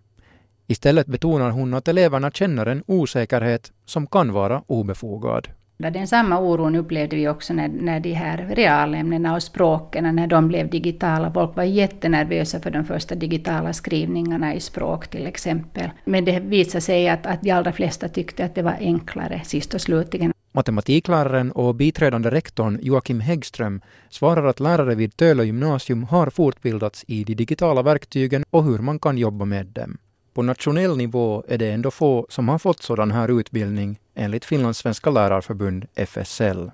Istället 0.66 1.06
betonar 1.06 1.50
hon 1.50 1.74
att 1.74 1.88
eleverna 1.88 2.30
känner 2.30 2.66
en 2.66 2.82
osäkerhet 2.86 3.72
som 3.84 4.06
kan 4.06 4.32
vara 4.32 4.62
obefogad. 4.66 5.48
Den 5.78 6.06
samma 6.06 6.38
oron 6.38 6.74
upplevde 6.74 7.16
vi 7.16 7.28
också 7.28 7.52
när, 7.52 7.68
när 7.68 8.00
de 8.00 8.12
här 8.12 8.48
realämnena 8.54 9.34
och 9.34 9.42
språken, 9.42 10.16
när 10.16 10.26
de 10.26 10.48
blev 10.48 10.70
digitala. 10.70 11.32
Folk 11.32 11.56
var 11.56 11.64
jättenervösa 11.64 12.60
för 12.60 12.70
de 12.70 12.84
första 12.84 13.14
digitala 13.14 13.72
skrivningarna 13.72 14.54
i 14.54 14.60
språk 14.60 15.08
till 15.08 15.26
exempel. 15.26 15.90
Men 16.04 16.24
det 16.24 16.40
visade 16.40 16.80
sig 16.80 17.08
att, 17.08 17.26
att 17.26 17.42
de 17.42 17.50
allra 17.50 17.72
flesta 17.72 18.08
tyckte 18.08 18.44
att 18.44 18.54
det 18.54 18.62
var 18.62 18.76
enklare 18.80 19.40
sist 19.44 19.74
och 19.74 19.80
slutligen. 19.80 20.32
Matematikläraren 20.56 21.52
och 21.52 21.75
biträdande 21.75 22.30
rektorn 22.30 22.78
Joakim 22.82 23.20
Häggström 23.20 23.80
svarar 24.08 24.44
att 24.44 24.60
lärare 24.60 24.94
vid 24.94 25.16
Tölö 25.16 25.44
gymnasium 25.44 26.04
har 26.04 26.30
fortbildats 26.30 27.04
i 27.08 27.25
de 27.25 27.34
digitala 27.34 27.82
verktygen 27.82 28.44
och 28.50 28.64
hur 28.64 28.78
man 28.78 28.98
kan 28.98 29.18
jobba 29.18 29.44
med 29.44 29.66
dem. 29.66 29.98
På 30.34 30.42
nationell 30.42 30.96
nivå 30.96 31.44
är 31.48 31.58
det 31.58 31.70
ändå 31.70 31.90
få 31.90 32.26
som 32.28 32.48
har 32.48 32.58
fått 32.58 32.82
sådan 32.82 33.10
här 33.10 33.40
utbildning 33.40 33.98
enligt 34.14 34.44
Finlands 34.44 34.78
svenska 34.78 35.10
lärarförbund 35.10 35.86
FSL. 35.94 36.70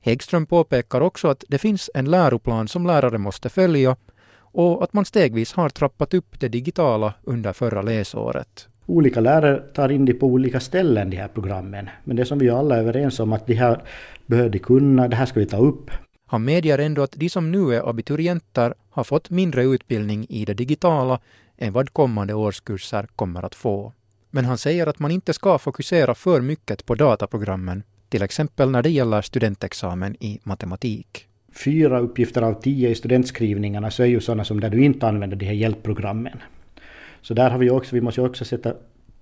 Häggström 0.00 0.46
påpekar 0.46 1.00
också 1.00 1.28
att 1.28 1.44
det 1.48 1.58
finns 1.58 1.90
en 1.94 2.10
läroplan 2.10 2.68
som 2.68 2.86
lärare 2.86 3.18
måste 3.18 3.48
följa 3.48 3.96
och 4.38 4.84
att 4.84 4.92
man 4.92 5.04
stegvis 5.04 5.52
har 5.52 5.68
trappat 5.68 6.14
upp 6.14 6.40
det 6.40 6.48
digitala 6.48 7.14
under 7.22 7.52
förra 7.52 7.82
läsåret. 7.82 8.68
Olika 8.86 9.20
lärare 9.20 9.60
tar 9.60 9.88
in 9.88 10.04
det 10.04 10.14
på 10.14 10.26
olika 10.26 10.60
ställen, 10.60 11.10
de 11.10 11.16
här 11.16 11.28
programmen. 11.28 11.88
Men 12.04 12.16
det 12.16 12.24
som 12.24 12.38
vi 12.38 12.50
alla 12.50 12.76
är 12.76 12.80
överens 12.80 13.20
om 13.20 13.32
att 13.32 13.46
det 13.46 13.54
här 13.54 13.82
behöver 14.26 14.50
de 14.50 14.58
kunna, 14.58 15.08
det 15.08 15.16
här 15.16 15.26
ska 15.26 15.40
vi 15.40 15.46
ta 15.46 15.56
upp. 15.56 15.90
Han 16.26 16.44
medger 16.44 16.78
ändå 16.78 17.02
att 17.02 17.12
de 17.12 17.28
som 17.28 17.52
nu 17.52 17.74
är 17.74 17.90
abiturienter 17.90 18.74
har 18.90 19.04
fått 19.04 19.30
mindre 19.30 19.64
utbildning 19.64 20.26
i 20.28 20.44
det 20.44 20.54
digitala 20.54 21.20
än 21.58 21.72
vad 21.72 21.92
kommande 21.92 22.34
årskurser 22.34 23.06
kommer 23.16 23.42
att 23.42 23.54
få. 23.54 23.92
Men 24.30 24.44
han 24.44 24.58
säger 24.58 24.86
att 24.86 24.98
man 24.98 25.10
inte 25.10 25.32
ska 25.32 25.58
fokusera 25.58 26.14
för 26.14 26.40
mycket 26.40 26.86
på 26.86 26.94
dataprogrammen, 26.94 27.82
till 28.08 28.22
exempel 28.22 28.70
när 28.70 28.82
det 28.82 28.90
gäller 28.90 29.22
studentexamen 29.22 30.16
i 30.20 30.40
matematik. 30.42 31.26
Fyra 31.64 31.98
uppgifter 31.98 32.42
av 32.42 32.62
tio 32.62 32.88
i 32.88 32.94
studentskrivningarna 32.94 33.90
så 33.90 34.02
är 34.02 34.06
ju 34.06 34.20
sådana 34.20 34.44
som 34.44 34.60
där 34.60 34.70
du 34.70 34.84
inte 34.84 35.08
använder 35.08 35.36
de 35.36 35.46
här 35.46 35.52
hjälpprogrammen. 35.52 36.38
Så 37.26 37.34
där 37.34 37.50
har 37.50 37.58
vi 37.58 37.70
också, 37.70 37.94
vi 37.94 38.00
måste 38.00 38.22
också 38.22 38.44
sätta 38.44 38.74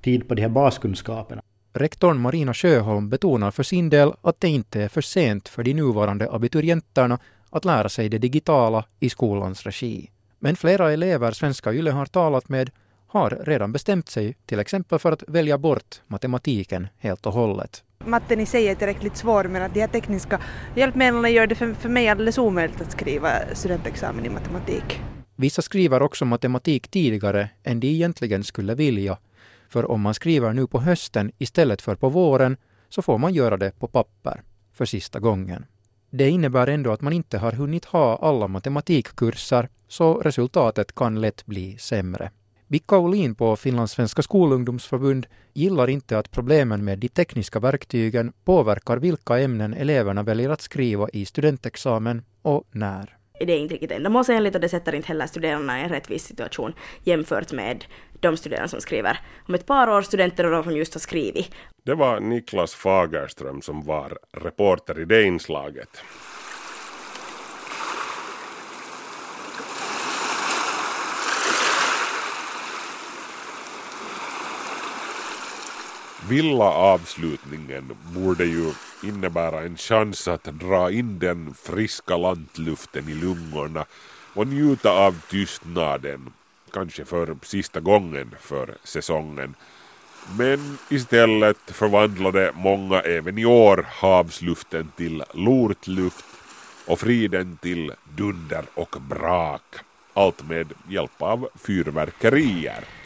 tid 0.03 0.29
på 0.29 0.35
de 0.35 0.43
här 0.43 0.49
baskunskaperna. 0.49 1.43
Rektorn 1.73 2.21
Marina 2.21 2.55
Sjöholm 2.55 3.09
betonar 3.09 3.51
för 3.51 3.63
sin 3.63 3.91
del 3.91 4.13
att 4.23 4.41
det 4.41 4.49
inte 4.49 4.83
är 4.83 4.89
för 4.89 5.01
sent 5.01 5.49
för 5.49 5.63
de 5.63 5.75
nuvarande 5.75 6.31
abiturienterna 6.31 7.19
att 7.51 7.65
lära 7.65 7.89
sig 7.89 8.09
det 8.09 8.19
digitala 8.19 8.85
i 9.01 9.11
skolans 9.11 9.63
regi. 9.63 10.11
Men 10.39 10.57
flera 10.57 10.93
elever 10.93 11.31
Svenska 11.31 11.73
Yle 11.73 11.91
har 11.91 12.07
talat 12.07 12.49
med 12.49 12.71
har 13.07 13.31
redan 13.31 13.73
bestämt 13.73 14.09
sig 14.09 14.37
till 14.47 14.59
exempel 14.59 14.99
för 14.99 15.13
att 15.13 15.23
välja 15.29 15.59
bort 15.59 16.03
matematiken 16.07 16.89
helt 16.99 17.27
och 17.27 17.33
hållet. 17.33 17.85
Matten 18.07 18.41
i 18.41 18.47
sig 18.47 18.69
är 18.69 18.75
tillräckligt 18.75 19.17
svår 19.17 19.45
men 19.45 19.63
att 19.63 19.75
de 19.75 19.81
här 19.81 19.89
tekniska 19.89 20.41
hjälpmedlen 20.75 21.33
gör 21.33 21.47
det 21.47 21.55
för, 21.55 21.75
för 21.75 21.89
mig 21.89 22.09
alldeles 22.09 22.39
omöjligt 22.39 22.81
att 22.81 22.93
skriva 22.93 23.31
studentexamen 23.55 24.27
i 24.27 24.29
matematik. 24.29 25.01
Vissa 25.37 25.63
skriver 25.63 26.03
också 26.03 26.25
matematik 26.25 26.89
tidigare 26.89 27.49
än 27.63 27.81
de 27.81 27.87
egentligen 27.89 28.45
skulle 28.45 28.75
vilja. 28.75 29.19
För 29.69 29.91
om 29.91 30.01
man 30.01 30.15
skriver 30.15 30.53
nu 30.53 30.67
på 30.67 30.81
hösten 30.81 31.33
istället 31.39 31.83
för 31.83 31.95
på 31.95 32.09
våren 32.09 32.57
så 32.89 33.03
får 33.03 33.19
man 33.19 33.35
göra 33.35 33.57
det 33.57 33.79
på 33.79 33.87
papper 33.89 34.43
för 34.73 34.85
sista 34.85 35.21
gången. 35.21 35.67
Det 36.11 36.31
innebär 36.31 36.67
ändå 36.67 36.93
att 36.93 37.01
man 37.01 37.13
inte 37.13 37.39
har 37.39 37.53
hunnit 37.53 37.85
ha 37.85 38.17
alla 38.17 38.49
matematikkurser 38.49 39.69
så 39.89 40.15
resultatet 40.15 40.95
kan 40.95 41.21
lätt 41.21 41.47
bli 41.47 41.79
sämre. 41.79 42.31
Bicka 42.67 42.99
Olin 42.99 43.35
på 43.35 43.57
Finlands 43.57 43.93
svenska 43.93 44.23
skolungdomsförbund 44.23 45.27
gillar 45.53 45.91
inte 45.91 46.19
att 46.19 46.31
problemen 46.31 46.85
med 46.85 46.99
de 46.99 47.09
tekniska 47.09 47.61
verktygen 47.61 48.33
påverkar 48.45 48.97
vilka 48.97 49.39
ämnen 49.39 49.75
eleverna 49.75 50.23
väljer 50.23 50.51
att 50.51 50.61
skriva 50.61 51.09
i 51.13 51.25
studentexamen 51.25 52.23
och 52.43 52.65
när. 52.71 53.17
Det 53.39 53.53
är 53.53 53.59
inte 53.59 53.75
riktigt 53.75 53.91
ändamålsenligt 53.91 54.55
och 54.55 54.61
det 54.61 54.69
sätter 54.69 54.95
inte 54.95 55.09
heller 55.09 55.27
studerandena 55.27 55.81
i 55.81 55.83
en 55.83 55.89
rättvis 55.89 56.25
situation 56.25 56.75
jämfört 57.03 57.53
med 57.53 57.85
de 58.21 58.37
studerande 58.37 58.69
som 58.69 58.81
skriver 58.81 59.19
om 59.49 59.55
ett 59.55 59.67
par 59.67 59.89
år, 59.89 60.03
studenter 60.03 60.45
och 60.45 60.51
de 60.51 60.65
som 60.65 60.77
just 60.77 60.95
har 60.95 61.01
skrivit. 61.01 61.55
Det 61.83 61.95
var 61.95 62.21
Niklas 62.21 62.75
Fagerström 62.75 63.63
som 63.63 63.85
var 63.85 64.19
reporter 64.33 65.01
i 65.01 65.05
det 65.05 65.23
inslaget. 65.23 66.03
Villa 76.29 76.65
avslutningen 76.65 77.97
borde 78.15 78.45
ju 78.45 78.73
innebära 79.03 79.63
en 79.63 79.77
chans 79.77 80.29
att 80.29 80.45
dra 80.45 80.91
in 80.91 81.19
den 81.19 81.55
friska 81.55 82.17
lantluften 82.17 83.09
i 83.09 83.15
lungorna 83.15 83.85
och 84.35 84.47
njuta 84.47 84.91
av 84.91 85.21
tystnaden, 85.31 86.33
kanske 86.73 87.05
för 87.05 87.37
sista 87.43 87.81
gången 87.81 88.35
för 88.41 88.75
säsongen. 88.85 89.55
Men 90.39 90.79
istället 90.91 91.59
förvandlade 91.67 92.53
många 92.55 93.01
även 93.01 93.39
i 93.39 93.45
år 93.45 93.87
havsluften 93.89 94.93
till 94.97 95.25
lortluft 95.35 96.25
och 96.87 97.01
friden 97.01 97.59
till 97.63 97.93
dunder 98.17 98.65
och 98.75 98.97
brak. 99.01 99.75
Allt 100.15 100.49
med 100.49 100.73
hjälp 100.89 101.23
av 101.23 101.49
fyrverkerier. 101.55 103.04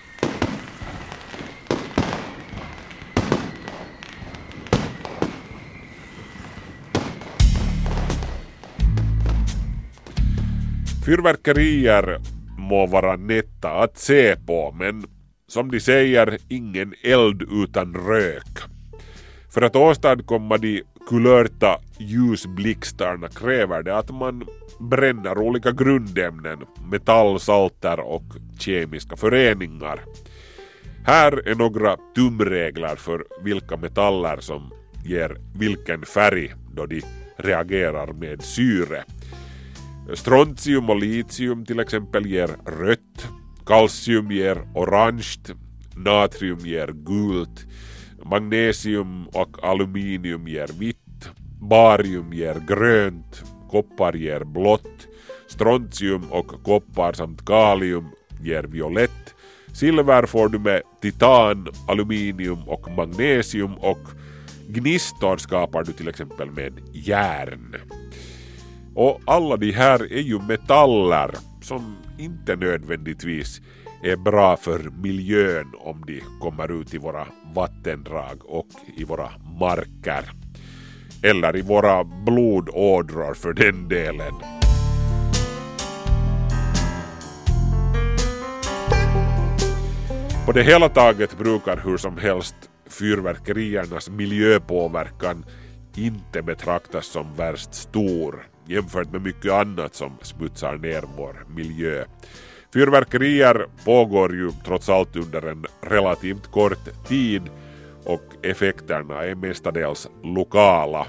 Fyrverkerier 11.08 12.18
må 12.58 12.86
vara 12.86 13.16
nätta 13.16 13.70
att 13.70 13.98
se 13.98 14.36
på 14.46 14.72
men 14.72 15.04
som 15.46 15.70
de 15.70 15.80
säger, 15.80 16.38
ingen 16.48 16.94
eld 17.02 17.42
utan 17.42 17.94
rök. 17.94 18.58
För 19.50 19.62
att 19.62 19.76
åstadkomma 19.76 20.58
de 20.58 20.82
kulörta 21.08 21.80
ljusblixtarna 21.98 23.28
kräver 23.28 23.82
det 23.82 23.96
att 23.96 24.10
man 24.10 24.46
bränner 24.80 25.38
olika 25.38 25.70
grundämnen, 25.70 26.58
metallsalter 26.90 28.00
och 28.00 28.24
kemiska 28.58 29.16
föreningar. 29.16 30.00
Här 31.06 31.48
är 31.48 31.54
några 31.54 31.96
tumregler 32.14 32.96
för 32.96 33.24
vilka 33.42 33.76
metaller 33.76 34.40
som 34.40 34.70
ger 35.04 35.36
vilken 35.58 36.04
färg 36.04 36.54
då 36.74 36.86
de 36.86 37.02
reagerar 37.36 38.12
med 38.12 38.42
syre. 38.42 39.04
Strontium 40.14 40.90
och 40.90 40.96
litium 40.96 41.64
till 41.64 41.80
exempel 41.80 42.26
ger 42.26 42.48
rött, 42.66 43.28
kalcium 43.66 44.30
ger 44.30 44.56
orange, 44.74 45.36
natrium 45.96 46.58
ger 46.58 46.88
gult, 46.92 47.66
magnesium 48.24 49.26
och 49.26 49.64
aluminium 49.64 50.48
ger 50.48 50.68
vitt, 50.78 51.30
barium 51.60 52.32
ger 52.32 52.54
grönt, 52.68 53.44
koppar 53.70 54.12
ger 54.12 54.44
blått, 54.44 55.08
strontium 55.48 56.22
och 56.30 56.64
koppar 56.64 57.12
samt 57.12 57.44
kalium 57.44 58.08
ger 58.40 58.62
violett, 58.62 59.34
silver 59.72 60.26
får 60.26 60.48
du 60.48 60.58
med 60.58 60.82
titan, 61.02 61.68
aluminium 61.88 62.68
och 62.68 62.90
magnesium 62.90 63.74
och 63.74 64.08
gnistor 64.68 65.36
skapar 65.36 65.84
du 65.84 65.92
till 65.92 66.08
exempel 66.08 66.50
med 66.50 66.72
järn. 66.92 67.76
Och 69.00 69.20
alla 69.24 69.56
de 69.56 69.72
här 69.72 70.12
är 70.12 70.20
ju 70.20 70.38
metaller 70.38 71.30
som 71.60 71.96
inte 72.18 72.56
nödvändigtvis 72.56 73.60
är 74.02 74.16
bra 74.16 74.56
för 74.56 74.78
miljön 74.78 75.72
om 75.78 76.04
de 76.06 76.20
kommer 76.40 76.80
ut 76.80 76.94
i 76.94 76.98
våra 76.98 77.26
vattendrag 77.54 78.40
och 78.44 78.66
i 78.96 79.04
våra 79.04 79.30
marker. 79.60 80.30
Eller 81.22 81.56
i 81.56 81.62
våra 81.62 82.04
blodådror 82.04 83.34
för 83.34 83.52
den 83.52 83.88
delen. 83.88 84.34
På 90.46 90.52
det 90.52 90.62
hela 90.62 90.88
taget 90.88 91.38
brukar 91.38 91.76
hur 91.84 91.96
som 91.96 92.18
helst 92.18 92.56
fyrverkeriernas 92.86 94.10
miljöpåverkan 94.10 95.44
inte 95.96 96.42
betraktas 96.42 97.06
som 97.06 97.34
värst 97.34 97.74
stor 97.74 98.48
jämfört 98.68 99.12
med 99.12 99.22
mycket 99.22 99.52
annat 99.52 99.94
som 99.94 100.12
smutsar 100.22 100.76
ner 100.76 101.04
vår 101.16 101.46
miljö. 101.56 102.04
Fyrverkerier 102.74 103.66
pågår 103.84 104.34
ju 104.34 104.50
trots 104.64 104.88
allt 104.88 105.16
under 105.16 105.46
en 105.46 105.66
relativt 105.80 106.46
kort 106.50 107.08
tid 107.08 107.42
och 108.04 108.22
effekterna 108.42 109.24
är 109.24 109.34
mestadels 109.34 110.08
lokala. 110.22 111.06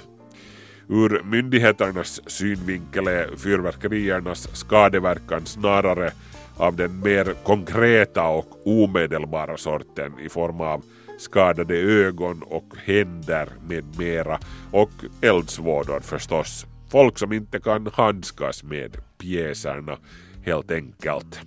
Ur 0.87 1.21
myndigheternas 1.23 2.21
synvinkel 2.29 3.07
är 3.07 3.35
fyrverkeriernas 3.37 4.55
skadeverkan 4.57 5.45
snarare 5.45 6.11
av 6.57 6.75
den 6.75 6.99
mer 6.99 7.33
konkreta 7.43 8.27
och 8.27 8.67
omedelbara 8.67 9.57
sorten 9.57 10.19
i 10.19 10.29
form 10.29 10.61
av 10.61 10.83
skadade 11.17 11.75
ögon 11.75 12.43
och 12.43 12.73
händer 12.85 13.49
med 13.67 13.97
mera 13.97 14.39
och 14.71 14.91
eldsvådor 15.21 15.99
förstås. 15.99 16.65
Folk 16.91 17.17
som 17.17 17.33
inte 17.33 17.59
kan 17.59 17.89
handskas 17.93 18.63
med 18.63 18.97
pjäserna 19.17 19.97
helt 20.45 20.71
enkelt. 20.71 21.41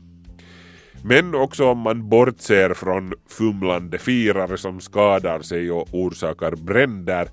Men 1.04 1.34
också 1.34 1.66
om 1.66 1.78
man 1.78 2.08
bortser 2.08 2.74
från 2.74 3.12
fumlande 3.28 3.98
firare 3.98 4.56
som 4.56 4.80
skadar 4.80 5.40
sig 5.40 5.70
och 5.70 5.88
orsakar 5.92 6.56
bränder 6.56 7.28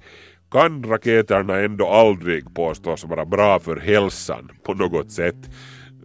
kan 0.51 0.83
raketerna 0.83 1.59
ändå 1.59 1.87
aldrig 1.87 2.55
påstås 2.55 3.05
vara 3.05 3.25
bra 3.25 3.59
för 3.59 3.77
hälsan 3.77 4.51
på 4.63 4.73
något 4.73 5.11
sätt. 5.11 5.49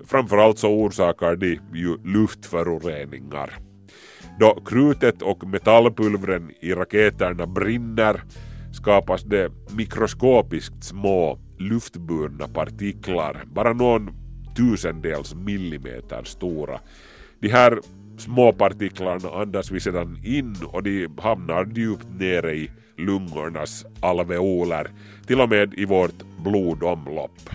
Framförallt 0.06 0.58
så 0.58 0.68
orsakar 0.68 1.36
de 1.36 1.60
ju 1.74 1.98
luftföroreningar. 2.04 3.50
Då 4.40 4.60
krutet 4.66 5.22
och 5.22 5.46
metallpulvren 5.46 6.50
i 6.60 6.72
raketerna 6.72 7.46
brinner 7.46 8.22
skapas 8.72 9.22
det 9.22 9.52
mikroskopiskt 9.76 10.84
små 10.84 11.38
luftburna 11.58 12.48
partiklar, 12.48 13.44
bara 13.46 13.72
någon 13.72 14.10
tusendels 14.56 15.34
millimeter 15.34 16.24
stora. 16.24 16.80
De 17.40 17.48
här 17.48 17.78
små 18.18 18.52
partiklarna 18.52 19.28
andas 19.28 19.70
vi 19.70 19.80
sedan 19.80 20.20
in 20.24 20.56
och 20.66 20.82
de 20.82 21.08
hamnar 21.18 21.66
djupt 21.74 22.06
nere 22.18 22.54
i 22.54 22.70
lungornas 22.96 23.86
alveoler, 24.00 24.88
till 25.26 25.40
och 25.40 25.48
med 25.48 25.74
i 25.74 25.84
vårt 25.84 26.22
blodomlopp. 26.44 27.50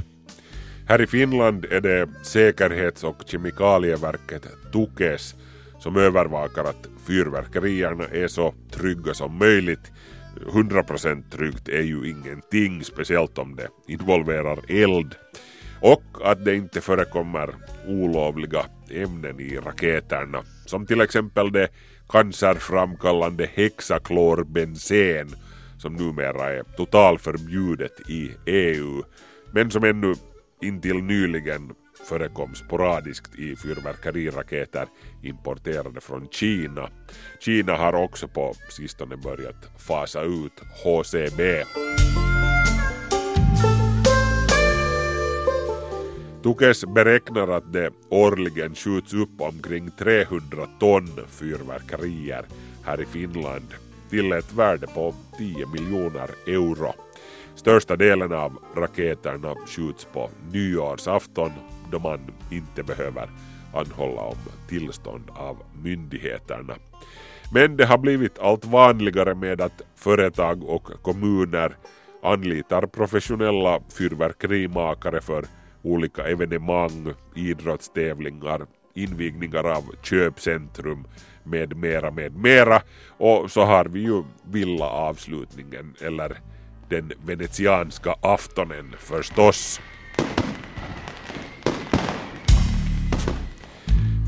Här 0.88 1.02
i 1.02 1.08
Finland 1.08 1.66
är 1.66 1.82
det 1.82 2.10
säkerhets 2.24 3.04
och 3.04 3.24
kemikalieverket 3.26 4.48
Tukes 4.74 5.36
som 5.80 5.96
övervakar 5.96 6.64
att 6.64 6.90
fyrverkerierna 7.08 8.04
är 8.04 8.28
så 8.28 8.54
trygga 8.72 9.14
som 9.14 9.38
möjligt 9.38 9.92
100% 10.46 11.30
tryggt 11.30 11.70
är 11.70 11.82
ju 11.82 12.10
ingenting, 12.10 12.84
speciellt 12.84 13.38
om 13.38 13.56
det 13.56 13.68
involverar 13.88 14.60
eld. 14.68 15.16
Och 15.82 16.04
att 16.24 16.46
det 16.46 16.56
inte 16.56 16.82
förekommer 16.82 17.50
olovliga 17.88 18.66
ämnen 18.92 19.40
i 19.40 19.58
raketerna, 19.58 20.44
som 20.66 20.86
till 20.86 21.02
exempel 21.02 21.52
det 21.52 21.68
cancerframkallande 22.10 23.50
hexaklorbensen 23.54 25.30
som 25.78 25.94
numera 25.94 26.52
är 26.54 26.64
totalförbjudet 26.64 28.10
i 28.10 28.32
EU, 28.46 29.04
men 29.54 29.72
som 29.72 29.84
ännu 29.84 30.16
intill 30.62 31.04
nyligen 31.04 31.72
förekom 32.04 32.56
sporadiskt 32.56 33.36
i 33.36 33.56
fyrverkeriraketer 33.56 34.88
importerade 35.24 36.02
från 36.02 36.28
Kina. 36.32 36.90
Kina 37.40 37.76
har 37.76 37.94
också 37.94 38.28
på 38.28 38.54
sistone 38.70 39.18
börjat 39.18 39.72
fasa 39.78 40.22
ut 40.22 40.62
HCB. 40.84 41.64
Tukes 46.44 46.86
beräknar 46.86 47.48
att 47.48 47.74
det 47.74 47.92
årligen 48.10 48.76
skjuts 48.76 49.14
upp 49.14 49.42
omkring 49.42 49.92
300 49.92 50.68
ton 50.80 51.10
fyrverkerier 51.28 52.46
här 52.84 53.02
i 53.02 53.06
Finland 53.06 53.68
till 54.10 54.32
ett 54.32 54.54
värde 54.54 54.88
på 54.88 55.14
10 55.38 55.66
miljoner 55.68 56.30
euro. 56.48 56.94
Största 57.56 57.96
delen 57.96 58.34
av 58.34 58.58
raketerna 58.76 59.56
skjuts 59.68 60.06
på 60.14 60.30
nyårsafton 60.52 61.52
då 61.92 62.00
man 62.00 62.20
inte 62.52 62.84
behöver 62.84 63.30
anhålla 63.74 64.22
om 64.22 64.38
tillstånd 64.68 65.24
av 65.36 65.58
myndigheterna. 65.84 66.76
Men 67.54 67.78
det 67.78 67.86
har 67.86 67.98
blivit 67.98 68.40
allt 68.40 68.66
vanligare 68.66 69.36
med 69.36 69.62
att 69.62 69.82
företag 69.96 70.64
och 70.64 70.84
kommuner 71.02 71.74
anlitar 72.24 72.86
professionella 72.88 73.80
fyrverkerimakare 73.98 75.22
för 75.22 75.46
olika 75.82 76.28
evenemang, 76.28 77.14
idrottstävlingar, 77.36 78.66
invigningar 78.94 79.64
av 79.64 79.84
köpcentrum 80.04 81.08
med 81.44 81.78
mera 81.78 82.12
med 82.12 82.36
mera 82.36 82.82
och 83.18 83.52
så 83.52 83.62
har 83.62 83.86
vi 83.86 84.00
ju 84.00 84.24
villaavslutningen 84.44 85.96
eller 86.02 86.38
den 86.90 87.12
venetianska 87.26 88.16
aftonen 88.22 88.96
förstås. 89.00 89.82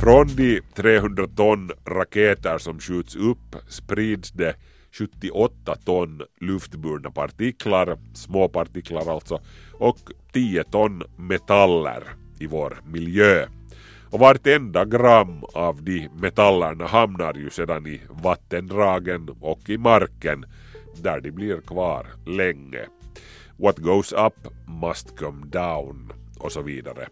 Från 0.02 0.28
de 0.28 0.62
300 0.76 1.28
ton 1.36 1.72
raketer 1.86 2.58
som 2.58 2.80
skjuts 2.80 3.16
upp 3.16 3.56
sprids 3.68 4.32
det 4.32 4.56
78 4.92 5.76
ton 5.76 6.22
luftburna 6.40 7.12
partiklar, 7.12 7.98
små 8.14 8.50
partiklar 8.50 9.14
alltså, 9.14 9.42
och 9.74 9.98
10 10.34 10.64
ton 10.64 11.04
metaller 11.16 12.04
i 12.40 12.48
vår 12.48 12.82
miljö. 12.86 13.46
Och 14.10 14.20
vartenda 14.20 14.86
gram 14.86 15.44
av 15.54 15.84
de 15.84 16.10
metallerna 16.22 16.88
hamnar 16.88 17.34
ju 17.34 17.50
sedan 17.50 17.88
i 17.88 18.02
vattendragen 18.10 19.30
och 19.42 19.70
i 19.70 19.78
marken 19.78 20.46
där 21.02 21.22
de 21.22 21.32
blir 21.32 21.62
kvar 21.62 22.08
länge. 22.26 22.86
What 23.58 23.78
goes 23.78 24.14
up 24.14 24.48
must 24.82 25.18
come 25.18 25.46
down 25.46 26.14
och 26.40 26.52
så 26.52 26.62
vidare. 26.62 27.08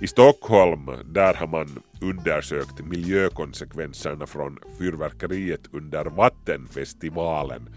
I 0.00 0.06
Stockholm 0.06 0.90
där 1.04 1.34
har 1.34 1.46
man 1.46 1.82
undersökt 2.00 2.84
miljökonsekvenserna 2.84 4.26
från 4.26 4.58
fyrverkeriet 4.78 5.60
under 5.72 6.04
Vattenfestivalen 6.04 7.68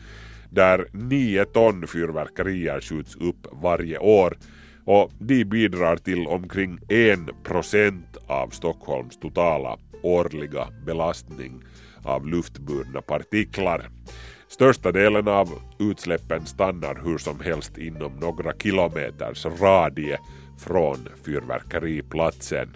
där 0.49 0.87
9 0.91 1.45
ton 1.45 1.87
fyrverkerier 1.87 2.81
skjuts 2.81 3.15
upp 3.15 3.47
varje 3.51 3.97
år 3.97 4.37
och 4.85 5.11
de 5.19 5.45
bidrar 5.45 5.97
till 5.97 6.27
omkring 6.27 6.79
1% 6.87 8.01
av 8.27 8.49
Stockholms 8.49 9.19
totala 9.19 9.77
årliga 10.03 10.67
belastning 10.85 11.63
av 12.03 12.27
luftburna 12.27 13.01
partiklar. 13.01 13.89
Största 14.47 14.91
delen 14.91 15.27
av 15.27 15.49
utsläppen 15.79 16.45
stannar 16.45 17.01
hur 17.05 17.17
som 17.17 17.39
helst 17.39 17.77
inom 17.77 18.15
några 18.15 18.53
kilometers 18.53 19.45
radie 19.45 20.19
från 20.59 21.07
fyrverkeriplatsen. 21.25 22.69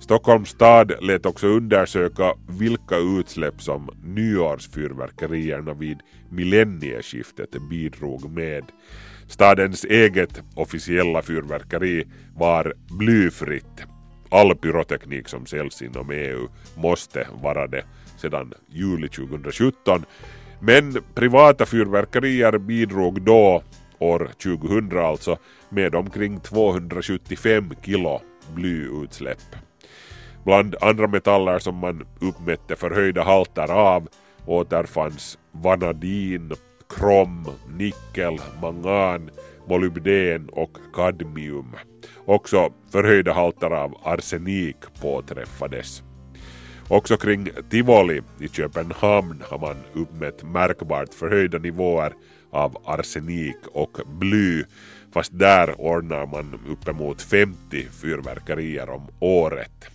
Stockholms 0.00 0.48
stad 0.48 0.92
lät 1.00 1.26
också 1.26 1.46
undersöka 1.46 2.34
vilka 2.48 2.96
utsläpp 2.96 3.62
som 3.62 3.90
nyårsfyrverkerierna 4.04 5.74
vid 5.74 5.98
millennieskiftet 6.30 7.50
bidrog 7.70 8.30
med. 8.30 8.64
Stadens 9.28 9.84
eget 9.84 10.42
officiella 10.54 11.22
fyrverkeri 11.22 12.04
var 12.36 12.74
blyfritt. 12.98 13.84
All 14.30 14.54
pyroteknik 14.56 15.28
som 15.28 15.46
säljs 15.46 15.82
inom 15.82 16.10
EU 16.10 16.48
måste 16.76 17.26
vara 17.42 17.66
det 17.66 17.84
sedan 18.16 18.54
juli 18.68 19.08
2017. 19.08 20.04
Men 20.60 21.02
privata 21.14 21.66
fyrverkerier 21.66 22.58
bidrog 22.58 23.22
då, 23.22 23.62
år 23.98 24.30
2000 24.42 24.98
alltså, 24.98 25.38
med 25.72 25.94
omkring 25.94 26.40
275 26.40 27.74
kilo 27.82 28.20
blyutsläpp. 28.54 29.56
Bland 30.44 30.76
andra 30.80 31.06
metaller 31.06 31.58
som 31.58 31.76
man 31.76 32.06
uppmätte 32.20 32.76
förhöjda 32.76 33.22
halter 33.22 33.72
av 33.72 34.08
återfanns 34.46 35.38
vanadin, 35.52 36.52
krom, 36.96 37.46
nickel, 37.78 38.38
mangan, 38.62 39.30
molybden 39.68 40.48
och 40.48 40.76
kadmium. 40.94 41.76
Också 42.24 42.72
förhöjda 42.90 43.32
halter 43.32 43.70
av 43.70 43.94
arsenik 44.02 44.76
påträffades. 45.00 46.02
Också 46.88 47.16
kring 47.16 47.48
Tivoli 47.70 48.22
i 48.40 48.48
Köpenhamn 48.48 49.42
har 49.48 49.58
man 49.58 49.76
uppmätt 49.92 50.42
märkbart 50.42 51.14
förhöjda 51.14 51.58
nivåer 51.58 52.12
av 52.50 52.76
arsenik 52.84 53.56
och 53.72 53.98
bly 54.06 54.64
fast 55.12 55.38
där 55.38 55.80
ordnar 55.80 56.26
man 56.26 56.60
uppemot 56.68 57.22
50 57.22 57.86
fyrverkerier 58.02 58.90
om 58.90 59.08
året. 59.20 59.90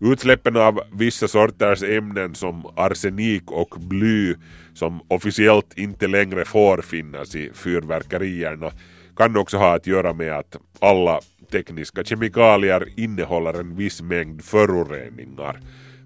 Utsläppen 0.00 0.56
av 0.56 0.80
vissa 0.92 1.28
sorters 1.28 1.82
ämnen 1.82 2.34
som 2.34 2.66
arsenik 2.76 3.50
och 3.50 3.74
bly 3.80 4.34
som 4.74 5.00
officiellt 5.08 5.78
inte 5.78 6.06
längre 6.06 6.44
får 6.44 6.82
finnas 6.82 7.34
i 7.34 7.50
fyrverkerierna 7.54 8.70
kan 9.16 9.36
också 9.36 9.56
ha 9.56 9.74
att 9.74 9.86
göra 9.86 10.12
med 10.12 10.32
att 10.32 10.56
alla 10.80 11.20
tekniska 11.52 12.04
kemikalier 12.04 12.88
innehåller 12.96 13.60
en 13.60 13.76
viss 13.76 14.02
mängd 14.02 14.44
föroreningar. 14.44 15.60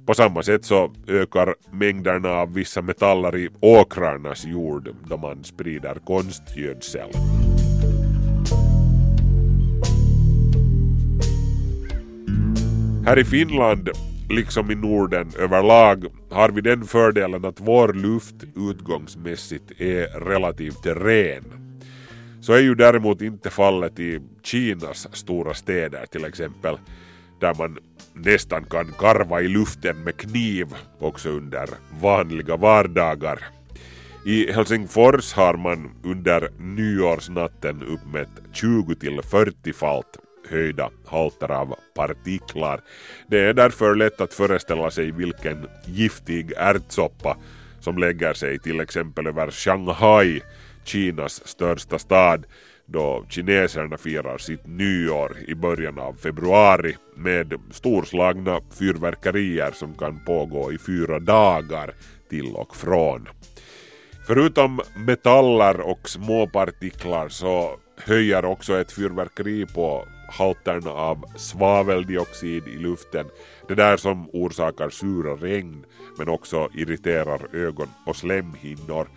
På 0.06 0.14
samma 0.14 0.42
sätt 0.42 0.64
så 0.64 0.92
ökar 1.08 1.54
mängderna 1.70 2.28
av 2.28 2.54
vissa 2.54 2.82
metaller 2.82 3.36
i 3.36 3.48
åkrarnas 3.60 4.44
jord 4.44 4.94
då 5.08 5.16
man 5.16 5.44
sprider 5.44 5.94
konstgödsel. 6.04 7.10
Här 13.04 13.18
i 13.18 13.24
Finland, 13.24 13.90
liksom 14.30 14.70
i 14.70 14.74
Norden 14.74 15.32
överlag, 15.38 16.04
har 16.30 16.48
vi 16.48 16.60
den 16.60 16.84
fördelen 16.84 17.44
att 17.44 17.60
vår 17.60 17.92
luft 17.92 18.34
utgångsmässigt 18.56 19.80
är 19.80 20.20
relativt 20.20 20.86
ren. 20.86 21.44
Så 22.40 22.52
är 22.52 22.60
ju 22.60 22.74
däremot 22.74 23.22
inte 23.22 23.50
fallet 23.50 24.00
i 24.00 24.20
Kinas 24.42 25.08
stora 25.12 25.54
städer 25.54 26.06
till 26.06 26.24
exempel, 26.24 26.78
där 27.40 27.54
man 27.54 27.78
nästan 28.12 28.64
kan 28.64 28.92
karva 28.98 29.40
i 29.40 29.48
luften 29.48 30.04
med 30.04 30.16
kniv 30.16 30.66
också 30.98 31.28
under 31.28 31.68
vanliga 32.00 32.56
vardagar. 32.56 33.38
I 34.26 34.52
Helsingfors 34.52 35.32
har 35.32 35.56
man 35.56 35.90
under 36.04 36.50
nyårsnatten 36.58 37.82
uppmätt 37.82 38.42
20 38.52 38.94
till 38.94 39.20
40-falt 39.20 40.18
höjda 40.52 40.90
halter 41.06 41.50
av 41.50 41.74
partiklar. 41.94 42.80
Det 43.26 43.38
är 43.38 43.54
därför 43.54 43.94
lätt 43.94 44.20
att 44.20 44.34
föreställa 44.34 44.90
sig 44.90 45.10
vilken 45.10 45.68
giftig 45.84 46.52
ärtsoppa 46.56 47.36
som 47.80 47.98
lägger 47.98 48.34
sig 48.34 48.58
till 48.58 48.80
exempel 48.80 49.26
över 49.26 49.50
Shanghai, 49.50 50.40
Kinas 50.84 51.48
största 51.48 51.98
stad, 51.98 52.46
då 52.86 53.24
kineserna 53.28 53.98
firar 53.98 54.38
sitt 54.38 54.66
nyår 54.66 55.36
i 55.48 55.54
början 55.54 55.98
av 55.98 56.12
februari 56.14 56.96
med 57.16 57.54
storslagna 57.70 58.60
fyrverkerier 58.78 59.70
som 59.74 59.94
kan 59.94 60.24
pågå 60.24 60.72
i 60.72 60.78
fyra 60.78 61.18
dagar 61.18 61.94
till 62.28 62.54
och 62.54 62.76
från. 62.76 63.28
Förutom 64.26 64.80
metaller 64.96 65.80
och 65.80 66.08
småpartiklar 66.08 67.28
så 67.28 67.76
höjer 67.96 68.44
också 68.44 68.80
ett 68.80 68.92
fyrverkeri 68.92 69.66
på 69.66 70.04
halterna 70.32 70.90
av 70.90 71.24
svaveldioxid 71.36 72.68
i 72.68 72.78
luften, 72.78 73.26
det 73.68 73.74
där 73.74 73.96
som 73.96 74.30
orsakar 74.32 74.90
sura 74.90 75.36
regn 75.36 75.84
men 76.18 76.28
också 76.28 76.68
irriterar 76.74 77.56
ögon 77.56 77.88
och 78.06 78.16
slemhinnor. 78.16 79.08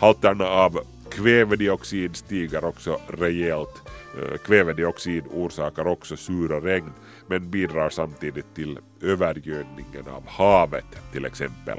Halterna 0.00 0.46
av 0.46 0.80
kvävedioxid 1.10 2.16
stiger 2.16 2.64
också 2.64 3.00
rejält. 3.08 3.82
Eh, 4.18 4.38
kvävedioxid 4.38 5.24
orsakar 5.30 5.86
också 5.86 6.16
sura 6.16 6.60
regn 6.60 6.92
men 7.26 7.50
bidrar 7.50 7.90
samtidigt 7.90 8.54
till 8.54 8.78
övergödningen 9.02 10.08
av 10.08 10.28
havet 10.28 11.12
till 11.12 11.24
exempel. 11.24 11.78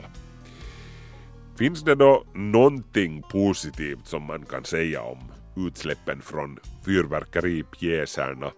Finns 1.58 1.84
det 1.84 1.96
då 1.96 2.24
någonting 2.34 3.24
positivt 3.32 4.08
som 4.08 4.24
man 4.24 4.46
kan 4.46 4.64
säga 4.64 5.02
om 5.02 5.18
utsläppen 5.56 6.22
från 6.22 6.60
fyrverkeripjäserna? 6.86 8.52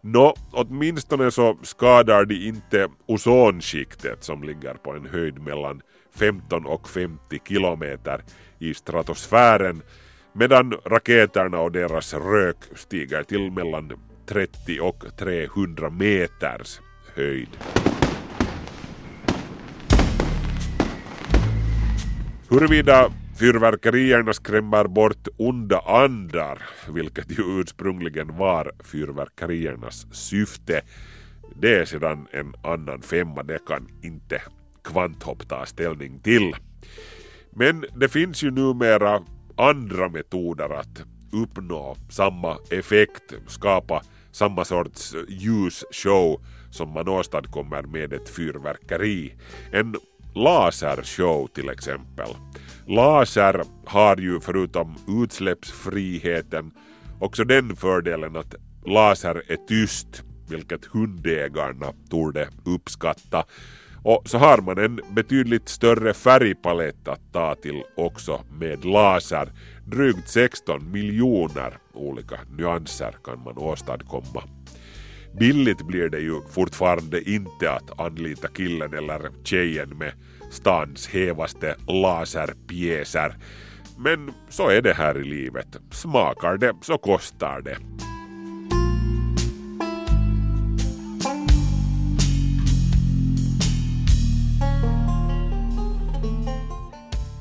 Nå, 0.00 0.34
åtminstone 0.50 1.30
så 1.30 1.58
skadar 1.62 2.24
de 2.24 2.34
inte 2.34 2.88
ozonskiktet 3.06 4.24
som 4.24 4.42
ligger 4.42 4.74
på 4.74 4.92
en 4.92 5.06
höjd 5.06 5.42
mellan 5.42 5.80
15 6.14 6.66
och 6.66 6.88
50 6.88 7.40
kilometer 7.48 8.22
i 8.58 8.74
stratosfären 8.74 9.82
medan 10.32 10.72
raketerna 10.84 11.60
och 11.60 11.72
deras 11.72 12.14
rök 12.14 12.56
stiger 12.74 13.22
till 13.22 13.50
mellan 13.50 13.92
30 14.26 14.80
och 14.80 15.04
300 15.18 15.90
meters 15.90 16.80
höjd. 17.14 17.48
Huruvida 22.48 23.12
fyrverkerierna 23.38 24.32
skrämmer 24.32 24.84
bort 24.84 25.28
onda 25.36 25.78
andar, 25.78 26.62
vilket 26.88 27.38
ju 27.38 27.60
ursprungligen 27.60 28.36
var 28.36 28.72
fyrverkeriernas 28.84 30.06
syfte, 30.12 30.82
det 31.56 31.74
är 31.74 31.84
sedan 31.84 32.26
en 32.30 32.54
annan 32.62 33.02
femma, 33.02 33.42
det 33.42 33.66
kan 33.66 33.88
inte 34.02 34.42
Kvanthopp 34.84 35.48
ta 35.48 35.66
ställning 35.66 36.20
till. 36.20 36.56
Men 37.50 37.84
det 37.96 38.08
finns 38.08 38.42
ju 38.42 38.50
numera 38.50 39.22
andra 39.56 40.08
metoder 40.08 40.70
att 40.70 41.02
uppnå 41.32 41.96
samma 42.10 42.56
effekt, 42.70 43.34
skapa 43.46 44.02
samma 44.32 44.64
sorts 44.64 45.14
ljusshow 45.28 46.40
som 46.70 46.92
man 46.92 47.08
åstadkommer 47.08 47.82
med 47.82 48.12
ett 48.12 48.28
fyrverkeri. 48.28 49.34
En 49.72 49.94
lasershow 50.34 51.46
till 51.46 51.68
exempel. 51.68 52.28
Laser 52.86 53.62
har 53.86 54.16
ju 54.16 54.40
förutom 54.40 54.96
utsläppsfriheten 55.22 56.70
också 57.20 57.44
den 57.44 57.76
fördelen 57.76 58.36
att 58.36 58.54
laser 58.86 59.42
är 59.48 59.66
tyst, 59.68 60.22
vilket 60.48 60.84
hundägarna 60.84 61.92
torde 62.10 62.48
uppskatta. 62.64 63.44
Och 64.04 64.22
så 64.24 64.38
har 64.38 64.58
man 64.58 64.78
en 64.78 65.00
betydligt 65.14 65.68
större 65.68 66.14
färgpalett 66.14 67.08
att 67.08 67.32
ta 67.32 67.54
till 67.54 67.82
också 67.96 68.44
med 68.50 68.84
laser. 68.84 69.48
Drygt 69.86 70.28
16 70.28 70.90
miljoner 70.92 71.78
olika 71.94 72.38
nyanser 72.58 73.16
kan 73.24 73.42
man 73.44 73.58
åstadkomma. 73.58 74.42
Billigt 75.38 75.82
blir 75.82 76.08
det 76.08 76.20
ju 76.20 76.40
fortfarande 76.50 77.30
inte 77.30 77.72
att 77.72 78.00
anlita 78.00 78.48
killen 78.48 78.94
eller 78.94 79.30
tjejen 79.44 79.98
med 79.98 80.12
stans 80.50 81.08
hevaste 81.08 81.76
laserpjäser. 81.86 83.36
Men 83.98 84.32
så 84.48 84.68
är 84.68 84.82
det 84.82 84.94
här 84.94 85.18
i 85.18 85.24
livet. 85.24 85.76
Smakar 85.90 86.56
det 86.56 86.74
så 86.82 86.98
kostar 86.98 87.60
det. 87.60 87.76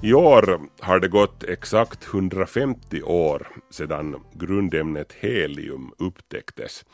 I 0.04 0.14
år 0.14 0.60
har 0.80 1.00
det 1.00 1.08
gått 1.08 1.44
exakt 1.44 2.08
150 2.08 3.02
år 3.02 3.48
sedan 3.70 4.16
grundämnet 4.34 5.14
helium 5.20 5.94
upptäcktes. 5.98 6.86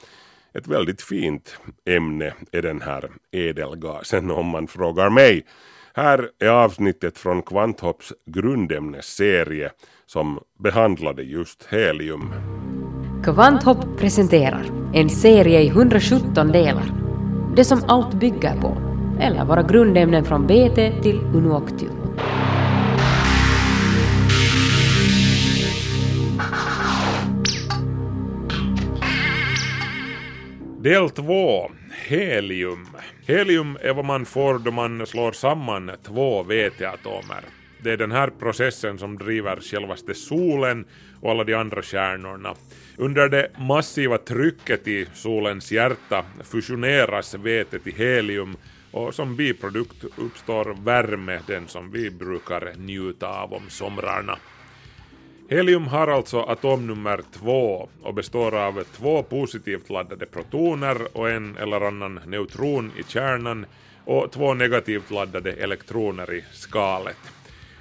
Ett 0.53 0.67
väldigt 0.67 1.01
fint 1.01 1.59
ämne 1.89 2.33
är 2.51 2.61
den 2.61 2.81
här 2.81 3.09
ädelgasen 3.31 4.31
om 4.31 4.45
man 4.45 4.67
frågar 4.67 5.09
mig. 5.09 5.45
Här 5.93 6.29
är 6.39 6.49
avsnittet 6.49 7.17
från 7.17 7.41
Kvanthopps 7.41 8.13
grundämnesserie 8.25 9.71
som 10.05 10.39
behandlade 10.59 11.23
just 11.23 11.67
helium. 11.69 12.33
Kvanthopp 13.23 13.97
presenterar 13.99 14.65
en 14.93 15.09
serie 15.09 15.61
i 15.61 15.67
117 15.67 16.47
delar. 16.47 16.93
Det 17.55 17.65
som 17.65 17.83
allt 17.87 18.13
bygger 18.13 18.61
på, 18.61 18.77
eller 19.19 19.45
våra 19.45 19.63
grundämnen 19.63 20.25
från 20.25 20.47
BT 20.47 21.01
till 21.01 21.19
Unuoctium. 21.19 22.06
Del 30.87 31.09
2. 31.09 31.71
Helium. 32.07 32.87
Helium 33.25 33.77
är 33.81 33.93
vad 33.93 34.05
man 34.05 34.25
får 34.25 34.59
då 34.59 34.71
man 34.71 35.07
slår 35.07 35.31
samman 35.31 35.91
två 36.03 36.43
väteatomer. 36.43 37.43
Det 37.83 37.91
är 37.91 37.97
den 37.97 38.11
här 38.11 38.29
processen 38.39 38.97
som 38.97 39.17
driver 39.17 39.59
självaste 39.61 40.13
solen 40.13 40.85
och 41.21 41.31
alla 41.31 41.43
de 41.43 41.53
andra 41.53 41.81
stjärnorna. 41.81 42.55
Under 42.97 43.29
det 43.29 43.51
massiva 43.59 44.17
trycket 44.17 44.87
i 44.87 45.07
solens 45.13 45.71
hjärta 45.71 46.25
fusioneras 46.43 47.35
vetet 47.35 47.83
till 47.83 47.95
helium 47.95 48.57
och 48.91 49.15
som 49.15 49.35
biprodukt 49.35 50.03
uppstår 50.15 50.83
värme, 50.83 51.39
den 51.47 51.67
som 51.67 51.91
vi 51.91 52.09
brukar 52.11 52.73
njuta 52.77 53.27
av 53.27 53.53
om 53.53 53.69
somrarna. 53.69 54.37
Helium 55.49 55.87
har 55.87 56.07
alltså 56.07 56.41
atomnummer 56.41 57.21
2 57.31 57.89
och 58.01 58.13
består 58.13 58.55
av 58.55 58.83
två 58.83 59.23
positivt 59.23 59.89
laddade 59.89 60.25
protoner 60.25 61.17
och 61.17 61.29
en 61.29 61.57
eller 61.57 61.81
annan 61.81 62.19
neutron 62.25 62.91
i 62.97 63.03
kärnan 63.03 63.65
och 64.05 64.31
två 64.31 64.53
negativt 64.53 65.11
laddade 65.11 65.51
elektroner 65.51 66.33
i 66.33 66.43
skalet. 66.53 67.17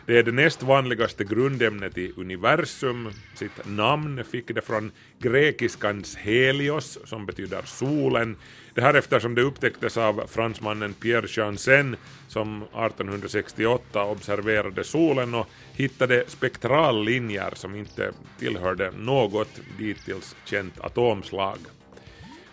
Det 0.07 0.19
är 0.19 0.23
det 0.23 0.33
näst 0.33 0.63
vanligaste 0.63 1.25
grundämnet 1.25 1.99
i 1.99 2.13
universum. 2.17 3.11
Sitt 3.35 3.67
namn 3.67 4.25
fick 4.25 4.49
det 4.49 4.61
från 4.61 4.91
grekiskans 5.19 6.17
helios, 6.17 6.99
som 7.05 7.27
betyder 7.27 7.63
solen. 7.65 8.37
Det 8.75 8.81
här 8.81 8.95
eftersom 8.95 9.35
det 9.35 9.43
upptäcktes 9.43 9.97
av 9.97 10.27
fransmannen 10.27 10.95
Pierre 10.95 11.27
Janssen 11.37 11.97
som 12.29 12.63
1868 12.63 14.05
observerade 14.05 14.85
solen 14.85 15.35
och 15.35 15.47
hittade 15.73 16.25
spektrallinjer 16.29 17.53
som 17.55 17.75
inte 17.75 18.13
tillhörde 18.39 18.91
något 18.91 19.61
dittills 19.79 20.37
känt 20.45 20.81
atomslag. 20.81 21.59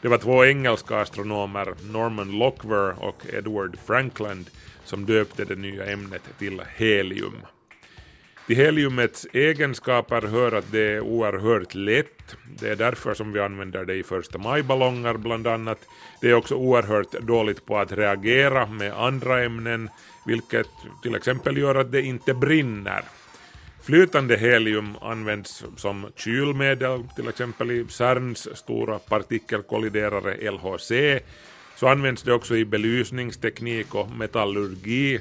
Det 0.04 0.10
var 0.10 0.18
två 0.18 0.46
engelska 0.46 0.98
astronomer, 0.98 1.74
Norman 1.92 2.32
Lockwer 2.32 3.04
och 3.04 3.26
Edward 3.34 3.78
Frankland, 3.86 4.50
som 4.84 5.06
döpte 5.06 5.46
det 5.46 5.56
nya 5.56 5.86
ämnet 5.86 6.22
till 6.40 6.62
helium. 6.76 7.38
Till 8.48 8.56
heliumets 8.56 9.28
egenskaper 9.34 10.22
hör 10.22 10.52
att 10.52 10.72
det 10.72 10.80
är 10.80 11.00
oerhört 11.00 11.76
lätt. 11.76 12.36
Det 12.60 12.70
är 12.70 12.76
därför 12.76 13.14
som 13.14 13.32
vi 13.32 13.40
använder 13.40 13.86
det 13.86 13.96
i 13.96 14.04
första 14.04 14.38
majballonger 14.38 15.14
bland 15.14 15.48
annat. 15.48 15.80
Det 16.22 16.30
är 16.30 16.34
också 16.34 16.56
oerhört 16.56 17.12
dåligt 17.12 17.66
på 17.66 17.78
att 17.78 17.92
reagera 17.92 18.66
med 18.66 18.94
andra 18.94 19.44
ämnen, 19.44 19.90
vilket 20.26 20.70
till 21.04 21.16
exempel 21.16 21.58
gör 21.58 21.76
att 21.76 21.92
det 21.92 22.02
inte 22.02 22.34
brinner. 22.34 23.04
Flytande 23.84 24.38
helium 24.38 24.98
används 25.02 25.64
som 25.78 26.08
kylmedel, 26.16 27.04
till 27.16 27.28
exempel 27.28 27.72
i 27.72 27.86
CERNs 27.90 28.48
stora 28.54 29.00
partikelkolliderare 29.00 30.52
LHC. 30.52 30.92
Så 31.76 31.88
används 31.88 32.24
det 32.24 32.34
också 32.34 32.56
i 32.56 32.66
belysningsteknik 32.66 33.96
och 33.96 34.10
metallurgi. 34.10 35.20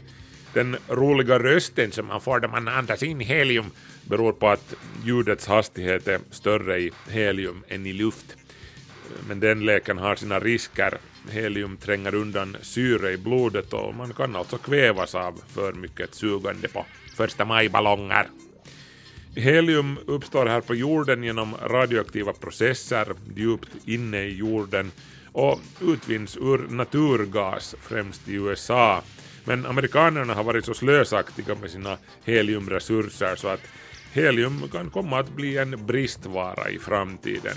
Den 0.55 0.77
roliga 0.89 1.39
rösten 1.39 1.93
som 1.93 2.07
man 2.07 2.21
får 2.21 2.41
när 2.41 2.49
man 2.49 2.69
andas 2.69 3.03
in 3.03 3.21
helium 3.21 3.71
beror 4.09 4.33
på 4.33 4.49
att 4.49 4.75
ljudets 5.05 5.47
hastighet 5.47 6.09
är 6.09 6.21
större 6.31 6.81
i 6.81 6.91
helium 7.09 7.65
än 7.69 7.87
i 7.87 7.93
luft. 7.93 8.37
Men 9.29 9.41
den 9.41 9.67
leken 9.67 9.99
har 9.99 10.17
sina 10.17 10.41
risker. 10.41 10.99
Helium 11.31 11.77
tränger 11.77 12.15
undan 12.15 12.57
syre 12.63 13.13
i 13.13 13.17
blodet 13.17 13.73
och 13.73 13.95
man 13.95 14.13
kan 14.13 14.37
alltså 14.37 14.59
kvävas 14.59 15.15
av 15.15 15.43
för 15.49 15.73
mycket 15.73 16.15
sugande 16.15 16.69
på 16.69 16.87
första 17.17 17.45
maj-ballonger. 17.45 18.27
Helium 19.35 19.99
uppstår 20.07 20.47
här 20.47 20.61
på 20.61 20.75
jorden 20.75 21.25
genom 21.25 21.55
radioaktiva 21.63 22.33
processer 22.33 23.07
djupt 23.35 23.71
inne 23.85 24.23
i 24.23 24.37
jorden 24.37 24.91
och 25.33 25.61
utvinns 25.81 26.37
ur 26.37 26.59
naturgas, 26.69 27.75
främst 27.81 28.29
i 28.29 28.35
USA. 28.35 29.03
Men 29.45 29.67
amerikanerna 29.67 30.35
har 30.35 30.45
varit 30.45 30.65
så 30.65 30.75
slösaktiga 30.75 31.55
med 31.55 31.71
sina 31.71 31.99
heliumresurser 32.25 33.37
så 33.37 33.49
att 33.49 33.61
helium 34.13 34.69
kan 34.73 34.91
komma 34.91 35.19
att 35.19 35.37
bli 35.37 35.59
en 35.59 35.87
bristvara 35.87 36.71
i 36.71 36.79
framtiden. 36.79 37.57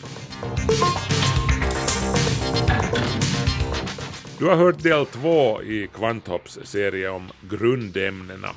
Du 4.39 4.45
har 4.45 4.55
hört 4.55 4.83
del 4.83 5.05
två 5.05 5.63
i 5.63 5.87
Kvanthopps 5.93 6.59
serie 6.63 7.09
om 7.09 7.31
grundämnena. 7.41 8.49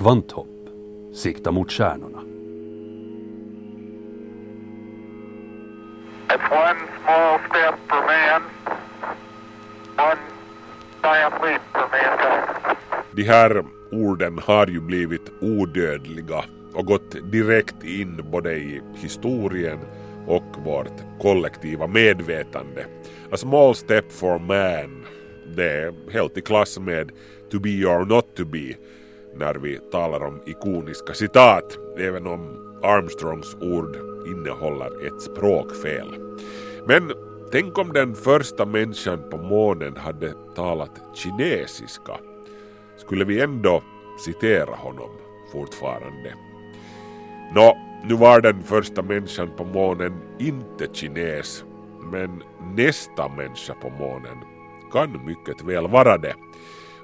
Kvanthopp. 0.00 0.48
Sikta 1.14 1.50
mot 1.50 1.72
stjärnorna. 1.72 2.18
It's 6.28 6.50
one 6.50 6.78
small 7.04 7.38
step 7.50 7.74
for 7.88 8.00
man, 8.06 8.42
one 9.96 10.20
giant 11.02 11.34
leap 11.42 11.62
for 11.72 11.88
mankind. 11.92 12.76
De 13.12 13.22
här 13.22 13.64
orden 13.92 14.38
har 14.38 14.66
ju 14.66 14.80
blivit 14.80 15.32
odödliga 15.40 16.44
och 16.74 16.86
gått 16.86 17.32
direkt 17.32 17.84
in 17.84 18.24
både 18.30 18.52
i 18.52 18.80
historien 18.94 19.78
och 20.26 20.56
vårt 20.64 21.20
kollektiva 21.22 21.86
medvetande. 21.86 22.86
A 23.30 23.36
small 23.36 23.74
step 23.74 24.12
for 24.12 24.38
man, 24.38 25.06
det 25.56 25.70
är 25.70 26.10
helt 26.10 26.38
i 26.38 26.40
klass 26.40 26.78
med 26.78 27.10
to 27.50 27.58
be 27.58 27.84
or 27.86 28.04
not 28.04 28.34
to 28.34 28.44
be 28.44 28.74
när 29.34 29.54
vi 29.54 29.78
talar 29.78 30.24
om 30.24 30.40
ikoniska 30.46 31.14
citat, 31.14 31.78
även 31.98 32.26
om 32.26 32.40
Armstrongs 32.82 33.56
ord 33.60 33.96
innehåller 34.26 35.06
ett 35.06 35.22
språkfel. 35.22 36.14
Men 36.86 37.12
tänk 37.52 37.78
om 37.78 37.92
den 37.92 38.14
första 38.14 38.66
människan 38.66 39.30
på 39.30 39.36
månen 39.36 39.96
hade 39.96 40.34
talat 40.54 41.00
kinesiska. 41.14 42.12
Skulle 42.96 43.24
vi 43.24 43.40
ändå 43.40 43.82
citera 44.24 44.74
honom 44.74 45.10
fortfarande? 45.52 46.34
Nå, 47.54 47.76
nu 48.04 48.14
var 48.14 48.40
den 48.40 48.62
första 48.62 49.02
människan 49.02 49.50
på 49.56 49.64
månen 49.64 50.12
inte 50.38 50.86
kines, 50.92 51.64
men 52.12 52.42
nästa 52.76 53.28
människa 53.28 53.74
på 53.74 53.90
månen 53.90 54.38
kan 54.92 55.24
mycket 55.26 55.62
väl 55.62 55.88
vara 55.88 56.18
det. 56.18 56.34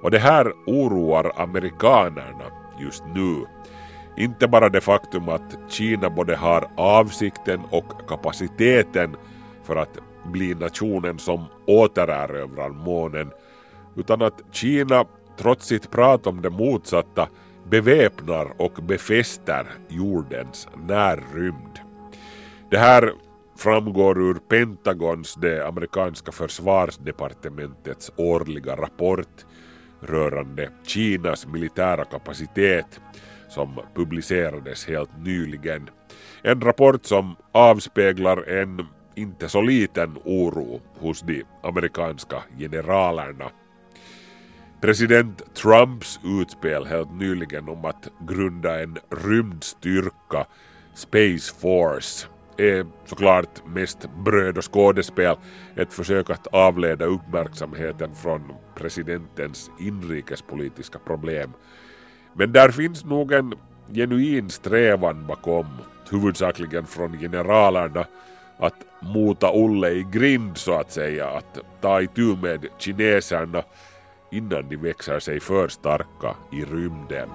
Och 0.07 0.13
det 0.13 0.19
här 0.19 0.53
oroar 0.67 1.33
amerikanerna 1.37 2.45
just 2.81 3.05
nu. 3.15 3.45
Inte 4.17 4.49
bara 4.49 4.69
det 4.69 4.81
faktum 4.81 5.29
att 5.29 5.59
Kina 5.69 6.11
både 6.11 6.37
har 6.37 6.69
avsikten 6.77 7.61
och 7.71 8.09
kapaciteten 8.09 9.17
för 9.63 9.77
att 9.77 9.99
bli 10.25 10.55
nationen 10.55 11.19
som 11.19 11.45
återerövrar 11.67 12.69
månen, 12.69 13.31
utan 13.97 14.23
att 14.23 14.43
Kina 14.53 15.05
trots 15.39 15.67
sitt 15.67 15.91
prat 15.91 16.27
om 16.27 16.43
det 16.43 16.51
motsatta 16.51 17.29
beväpnar 17.65 18.53
och 18.59 18.73
befäster 18.73 19.67
jordens 19.89 20.69
närrymd. 20.87 21.79
Det 22.71 22.79
här 22.79 23.13
framgår 23.57 24.23
ur 24.23 24.35
Pentagons, 24.35 25.35
det 25.35 25.67
amerikanska 25.69 26.33
försvarsdepartementets 26.33 28.13
årliga 28.17 28.77
rapport 28.77 29.45
rörande 30.01 30.71
Kinas 30.87 31.47
militära 31.47 32.05
kapacitet 32.05 33.01
som 33.49 33.81
publicerades 33.95 34.87
helt 34.87 35.11
nyligen. 35.19 35.91
En 36.43 36.61
rapport 36.61 37.07
som 37.07 37.37
avspeglar 37.53 38.49
en 38.49 38.87
inte 39.15 39.49
så 39.49 39.61
liten 39.61 40.19
oro 40.25 40.81
hos 40.99 41.21
de 41.21 41.45
amerikanska 41.63 42.43
generalerna. 42.59 43.51
President 44.81 45.55
Trumps 45.55 46.21
utspel 46.25 46.87
helt 46.87 47.13
nyligen 47.13 47.69
om 47.69 47.85
att 47.85 48.09
grunda 48.29 48.83
en 48.83 48.99
rymdstyrka, 49.11 50.47
Space 50.95 51.55
Force, 51.61 52.27
är 52.59 52.87
såklart 53.05 53.67
mest 53.67 54.09
bröd 54.25 54.59
och 54.59 54.75
skådespel, 54.75 55.37
ett 55.77 55.93
försök 55.93 56.31
att 56.31 56.47
avleda 56.47 57.05
uppmärksamheten 57.05 58.15
från 58.15 58.53
presidentens 58.75 59.71
inrikespolitiska 59.81 60.99
problem. 60.99 61.53
Men 62.33 62.53
där 62.53 62.69
finns 62.69 63.05
nog 63.05 63.33
en 63.33 63.55
genuin 63.93 64.51
strävan 64.51 65.27
bakom, 65.27 65.67
huvudsakligen 66.11 66.87
från 66.87 67.19
generalerna, 67.19 68.05
att 68.59 68.85
mota 69.01 69.51
Olle 69.51 69.91
i 69.91 70.07
grind 70.13 70.57
så 70.57 70.75
att 70.75 70.93
säga, 70.93 71.27
att 71.27 71.59
ta 71.81 72.01
itu 72.01 72.37
med 72.37 72.67
kineserna 72.79 73.63
innan 74.31 74.69
de 74.69 74.77
växer 74.77 75.21
sig 75.21 75.41
för 75.41 75.69
starka 75.69 76.35
i 76.53 76.65
rymden. 76.65 77.29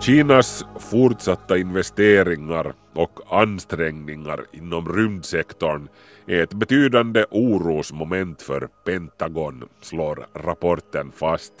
Kinas 0.00 0.64
fortsatta 0.78 1.56
investeringar 1.56 2.72
och 2.94 3.20
ansträngningar 3.30 4.44
inom 4.52 4.96
rymdsektorn 4.96 5.88
är 6.26 6.42
ett 6.42 6.54
betydande 6.54 7.24
orosmoment 7.30 8.42
för 8.42 8.68
Pentagon, 8.84 9.68
slår 9.80 10.26
rapporten 10.34 11.12
fast. 11.12 11.52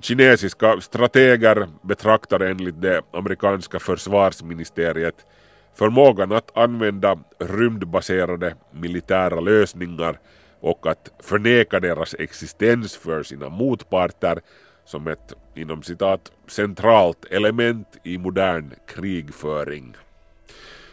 Kinesiska 0.00 0.80
strateger 0.80 1.68
betraktar 1.82 2.40
enligt 2.40 2.82
det 2.82 3.02
amerikanska 3.12 3.78
försvarsministeriet 3.78 5.26
förmågan 5.74 6.32
att 6.32 6.56
använda 6.56 7.18
rymdbaserade 7.38 8.54
militära 8.70 9.40
lösningar 9.40 10.18
och 10.60 10.86
att 10.86 11.10
förneka 11.22 11.80
deras 11.80 12.14
existens 12.18 12.96
för 12.96 13.22
sina 13.22 13.48
motparter 13.48 14.40
som 14.84 15.06
ett 15.06 15.34
inom 15.54 15.82
citat 15.82 16.32
centralt 16.46 17.24
element 17.24 17.88
i 18.04 18.18
modern 18.18 18.74
krigföring. 18.86 19.96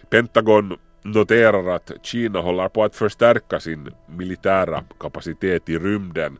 Pentagon 0.10 0.78
noterar 1.02 1.76
att 1.76 1.92
Kina 2.04 2.42
håller 2.42 2.70
på 2.70 2.84
att 2.84 2.96
förstärka 2.96 3.60
sin 3.60 3.92
militära 4.08 4.84
kapacitet 5.00 5.70
i 5.70 5.78
rymden 5.78 6.38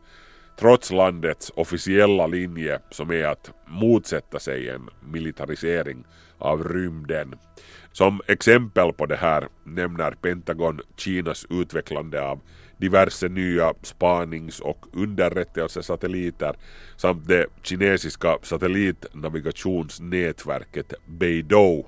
trots 0.60 0.90
landets 0.90 1.52
officiella 1.54 2.26
linje 2.26 2.78
som 2.90 3.10
är 3.10 3.24
att 3.24 3.50
motsätta 3.66 4.38
sig 4.38 4.68
en 4.68 4.88
militarisering 5.00 6.04
av 6.38 6.68
rymden. 6.68 7.34
Som 7.92 8.20
exempel 8.26 8.92
på 8.92 9.06
det 9.06 9.16
här 9.16 9.48
nämner 9.64 10.10
Pentagon 10.10 10.80
Kinas 10.96 11.46
utvecklande 11.50 12.22
av 12.22 12.40
diverse 12.80 13.28
nya 13.28 13.74
spanings 13.82 14.60
och 14.60 14.86
underrättelsesatelliter 14.92 16.54
samt 16.96 17.28
det 17.28 17.46
kinesiska 17.62 18.38
satellitnavigationsnätverket 18.42 20.94
Beidou. 21.06 21.86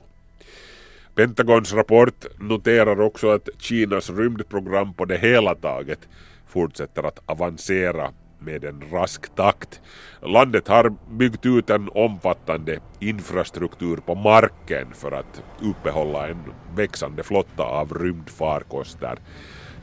Pentagons 1.14 1.72
rapport 1.72 2.26
noterar 2.38 3.00
också 3.00 3.30
att 3.30 3.48
Kinas 3.58 4.10
rymdprogram 4.10 4.94
på 4.94 5.04
det 5.04 5.18
hela 5.18 5.54
taget 5.54 6.08
fortsätter 6.46 7.02
att 7.02 7.18
avancera 7.26 8.12
med 8.38 8.64
en 8.64 8.82
rask 8.92 9.34
takt. 9.34 9.80
Landet 10.20 10.68
har 10.68 10.94
byggt 11.10 11.46
ut 11.46 11.70
en 11.70 11.88
omfattande 11.94 12.80
infrastruktur 13.00 13.96
på 13.96 14.14
marken 14.14 14.94
för 14.94 15.12
att 15.12 15.42
uppehålla 15.62 16.28
en 16.28 16.42
växande 16.74 17.22
flotta 17.22 17.62
av 17.62 17.94
rymdfarkoster. 17.94 19.18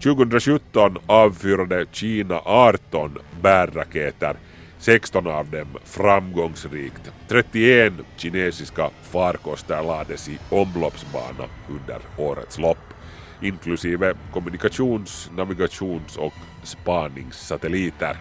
2017 0.04 0.98
avfyrade 1.06 1.86
Kina 1.92 2.42
18 2.46 3.18
bärraketer, 3.42 4.36
16 4.78 5.28
av 5.28 5.50
dem 5.50 5.68
framgångsrikt. 5.84 7.12
31 7.28 7.94
kinesiska 8.18 8.90
farkoster 9.04 9.84
lades 9.84 10.30
i 10.30 10.40
omloppsbana 10.50 11.46
under 11.70 12.00
årets 12.18 12.60
lopp, 12.60 12.94
inklusive 13.42 14.14
kommunikations-, 14.34 15.30
navigations 15.36 16.18
och 16.18 16.34
spaningssatelliter. 16.64 18.18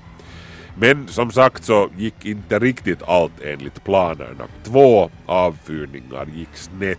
Men 0.76 1.08
som 1.08 1.30
sagt 1.30 1.64
så 1.64 1.90
gick 1.96 2.26
inte 2.26 2.58
riktigt 2.58 3.02
allt 3.02 3.40
enligt 3.44 3.84
planerna. 3.84 4.44
Två 4.64 5.10
avfyrningar 5.26 6.26
gick 6.34 6.54
snett. 6.54 6.98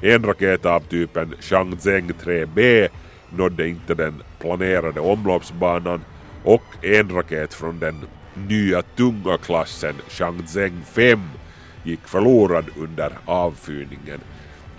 En 0.00 0.24
raket 0.24 0.66
av 0.66 0.80
typen 0.80 1.34
Changzheng 1.40 2.10
3B 2.24 2.88
nådde 3.30 3.68
inte 3.68 3.94
den 3.94 4.22
planerade 4.38 5.00
omloppsbanan 5.00 6.04
och 6.44 6.62
en 6.82 7.10
raket 7.10 7.54
från 7.54 7.78
den 7.78 8.06
nya 8.34 8.82
tunga 8.82 9.38
klassen 9.38 9.94
Changzheng 10.08 10.82
5 10.92 11.20
gick 11.84 12.08
förlorad 12.08 12.64
under 12.76 13.12
avfyrningen, 13.24 14.20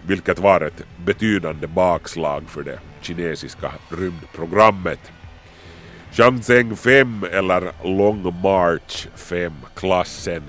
vilket 0.07 0.39
var 0.39 0.62
ett 0.62 0.83
betydande 1.05 1.67
bakslag 1.67 2.43
för 2.49 2.63
det 2.63 2.79
kinesiska 3.01 3.71
rymdprogrammet. 3.89 5.12
Shenzhen 6.12 6.75
5 6.75 7.25
eller 7.31 7.71
Long 7.83 8.33
March 8.43 9.07
5-klassen 9.17 10.43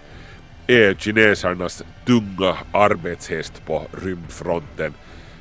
är 0.67 0.95
kinesernas 0.95 1.83
tunga 2.07 2.57
arbetshäst 2.73 3.67
på 3.67 3.87
rymdfronten 4.03 4.95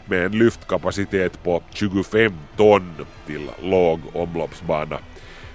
med 0.10 0.26
en 0.26 0.32
lyftkapacitet 0.32 1.44
på 1.44 1.64
25 1.70 2.34
ton 2.58 3.06
till 3.28 3.50
låg 3.62 4.00
omloppsbana. 4.14 5.00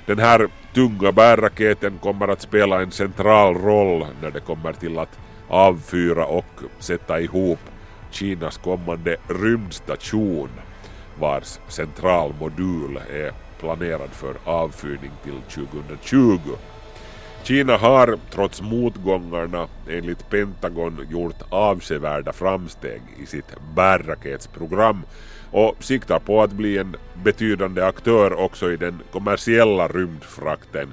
Den 0.07 0.19
här 0.19 0.49
tunga 0.75 1.13
bärraketen 1.13 1.99
kommer 1.99 2.29
att 2.29 2.41
spela 2.41 2.83
en 2.83 2.91
central 2.91 3.55
roll 3.55 4.07
när 4.23 4.31
det 4.31 4.41
kommer 4.41 4.73
till 4.73 4.99
att 4.99 5.19
avfyra 5.49 6.27
och 6.27 6.61
sätta 6.79 7.21
ihop 7.21 7.59
Kinas 8.11 8.57
kommande 8.57 9.17
rymdstation 9.29 10.49
vars 11.19 11.59
centralmodul 11.69 12.97
är 12.97 13.33
planerad 13.61 14.11
för 14.11 14.35
avfyrning 14.45 15.11
till 15.23 15.41
2020. 15.43 16.39
Kina 17.45 17.77
har 17.77 18.19
trots 18.31 18.63
motgångarna 18.63 19.69
enligt 19.89 20.31
Pentagon 20.31 21.07
gjort 21.11 21.43
avsevärda 21.49 22.33
framsteg 22.33 23.03
i 23.23 23.27
sitt 23.27 23.55
bärraketsprogram 23.75 25.03
och 25.51 25.75
siktar 25.81 26.19
på 26.19 26.43
att 26.43 26.53
bli 26.53 26.79
en 26.79 26.97
betydande 27.25 27.83
aktör 27.83 28.33
också 28.33 28.73
i 28.73 28.77
den 28.77 29.01
kommersiella 29.13 29.89
rymdfrakten 29.89 30.89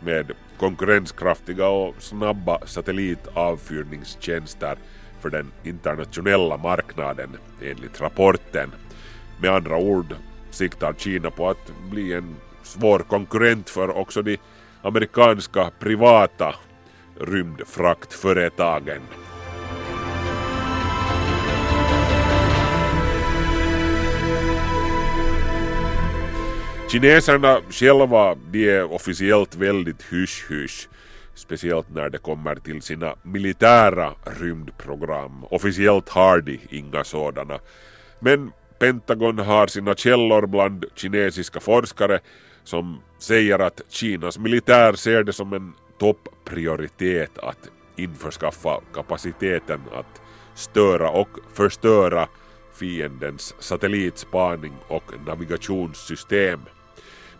med 0.00 0.32
konkurrenskraftiga 0.58 1.68
och 1.68 1.94
snabba 1.98 2.66
satellitavfyrningstjänster 2.66 4.76
för 5.20 5.30
den 5.30 5.52
internationella 5.64 6.56
marknaden 6.56 7.36
enligt 7.62 8.00
rapporten. 8.00 8.72
Med 9.40 9.50
andra 9.50 9.76
ord 9.76 10.14
siktar 10.50 10.92
Kina 10.92 11.30
på 11.30 11.50
att 11.50 11.72
bli 11.90 12.12
en 12.12 12.36
svår 12.62 12.98
konkurrent 12.98 13.70
för 13.70 13.96
också 13.96 14.22
de 14.22 14.38
amerikanska 14.86 15.70
privata 15.78 16.54
rymdfraktföretagen. 17.20 19.02
Kineserna 26.88 27.60
själva 27.70 28.34
de 28.34 28.70
är 28.70 28.92
officiellt 28.92 29.56
väldigt 29.56 30.02
hysch-hysch. 30.02 30.88
Speciellt 31.34 31.90
när 31.90 32.10
det 32.10 32.18
kommer 32.18 32.54
till 32.56 32.82
sina 32.82 33.14
militära 33.22 34.12
rymdprogram. 34.40 35.44
Officiellt 35.44 36.08
har 36.08 36.40
de 36.40 36.60
inga 36.70 37.04
sådana. 37.04 37.58
Men 38.20 38.52
Pentagon 38.78 39.38
har 39.38 39.66
sina 39.66 39.94
källor 39.94 40.46
bland 40.46 40.84
kinesiska 40.94 41.60
forskare 41.60 42.20
som 42.66 43.00
säger 43.18 43.58
att 43.58 43.80
Kinas 43.88 44.38
militär 44.38 44.92
ser 44.92 45.22
det 45.22 45.32
som 45.32 45.52
en 45.52 45.72
topprioritet 45.98 47.38
att 47.38 47.70
införskaffa 47.96 48.80
kapaciteten 48.94 49.80
att 49.94 50.20
störa 50.54 51.10
och 51.10 51.28
förstöra 51.54 52.28
fiendens 52.74 53.54
satellitspaning 53.58 54.72
och 54.88 55.12
navigationssystem. 55.26 56.60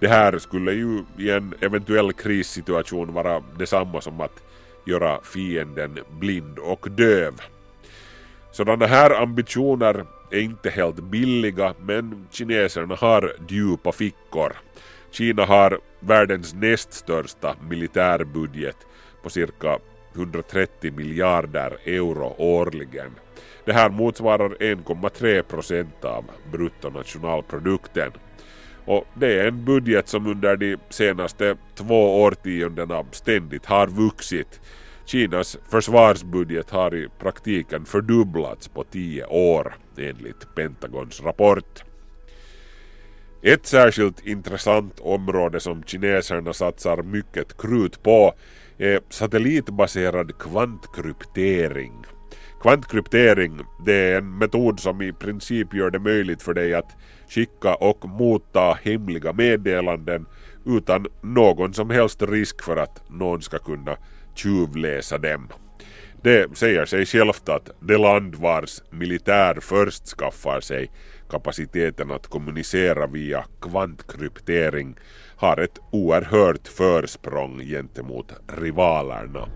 Det 0.00 0.08
här 0.08 0.38
skulle 0.38 0.72
ju 0.72 1.04
i 1.18 1.30
en 1.30 1.54
eventuell 1.60 2.12
krissituation 2.12 3.12
vara 3.12 3.42
detsamma 3.58 4.00
som 4.00 4.20
att 4.20 4.42
göra 4.86 5.20
fienden 5.22 5.98
blind 6.20 6.58
och 6.58 6.90
döv. 6.90 7.34
Sådana 8.52 8.86
här 8.86 9.22
ambitioner 9.22 10.06
är 10.30 10.40
inte 10.40 10.70
helt 10.70 11.00
billiga 11.00 11.74
men 11.80 12.26
kineserna 12.30 12.94
har 12.94 13.32
djupa 13.48 13.92
fickor. 13.92 14.52
Kina 15.10 15.44
har 15.44 15.78
världens 16.00 16.54
näst 16.54 16.92
största 16.92 17.56
militärbudget 17.68 18.76
på 19.22 19.30
cirka 19.30 19.78
130 20.14 20.92
miljarder 20.92 21.76
euro 21.84 22.34
årligen. 22.38 23.10
Det 23.64 23.72
här 23.72 23.90
motsvarar 23.90 24.48
1,3 24.48 25.42
procent 25.42 26.04
av 26.04 26.24
bruttonationalprodukten. 26.52 28.12
Och 28.84 29.04
det 29.14 29.40
är 29.40 29.46
en 29.46 29.64
budget 29.64 30.08
som 30.08 30.26
under 30.26 30.56
de 30.56 30.76
senaste 30.88 31.56
två 31.74 32.22
årtiondena 32.22 33.04
ständigt 33.12 33.66
har 33.66 33.86
vuxit. 33.86 34.60
Kinas 35.04 35.58
försvarsbudget 35.70 36.70
har 36.70 36.94
i 36.94 37.08
praktiken 37.18 37.84
fördubblats 37.84 38.68
på 38.68 38.84
tio 38.84 39.24
år 39.26 39.74
enligt 39.98 40.54
Pentagons 40.54 41.22
rapport. 41.22 41.84
Ett 43.46 43.66
särskilt 43.66 44.26
intressant 44.26 45.00
område 45.00 45.60
som 45.60 45.82
kineserna 45.82 46.52
satsar 46.52 47.02
mycket 47.02 47.56
krut 47.58 48.02
på 48.02 48.34
är 48.78 49.00
satellitbaserad 49.10 50.38
kvantkryptering. 50.38 51.92
Kvantkryptering 52.62 53.60
det 53.86 53.92
är 53.94 54.18
en 54.18 54.38
metod 54.38 54.80
som 54.80 55.02
i 55.02 55.12
princip 55.12 55.74
gör 55.74 55.90
det 55.90 55.98
möjligt 55.98 56.42
för 56.42 56.54
dig 56.54 56.74
att 56.74 56.96
skicka 57.28 57.74
och 57.74 58.08
motta 58.08 58.78
hemliga 58.82 59.32
meddelanden 59.32 60.26
utan 60.64 61.06
någon 61.22 61.74
som 61.74 61.90
helst 61.90 62.22
risk 62.22 62.62
för 62.62 62.76
att 62.76 63.10
någon 63.10 63.42
ska 63.42 63.58
kunna 63.58 63.96
tjuvläsa 64.34 65.18
dem. 65.18 65.48
Det 66.22 66.56
säger 66.56 66.86
sig 66.86 67.06
självt 67.06 67.48
att 67.48 67.70
det 67.80 67.98
land 67.98 68.34
vars 68.34 68.82
militär 68.90 69.58
först 69.60 70.06
skaffar 70.06 70.60
sig 70.60 70.90
kapaciteten 71.30 72.10
att 72.10 72.26
kommunicera 72.26 73.06
via 73.06 73.44
kvantkryptering 73.60 74.96
har 75.36 75.56
ett 75.56 75.78
oerhört 75.90 76.68
försprång 76.68 77.60
gentemot 77.60 78.32
rivalerna. 78.58 79.48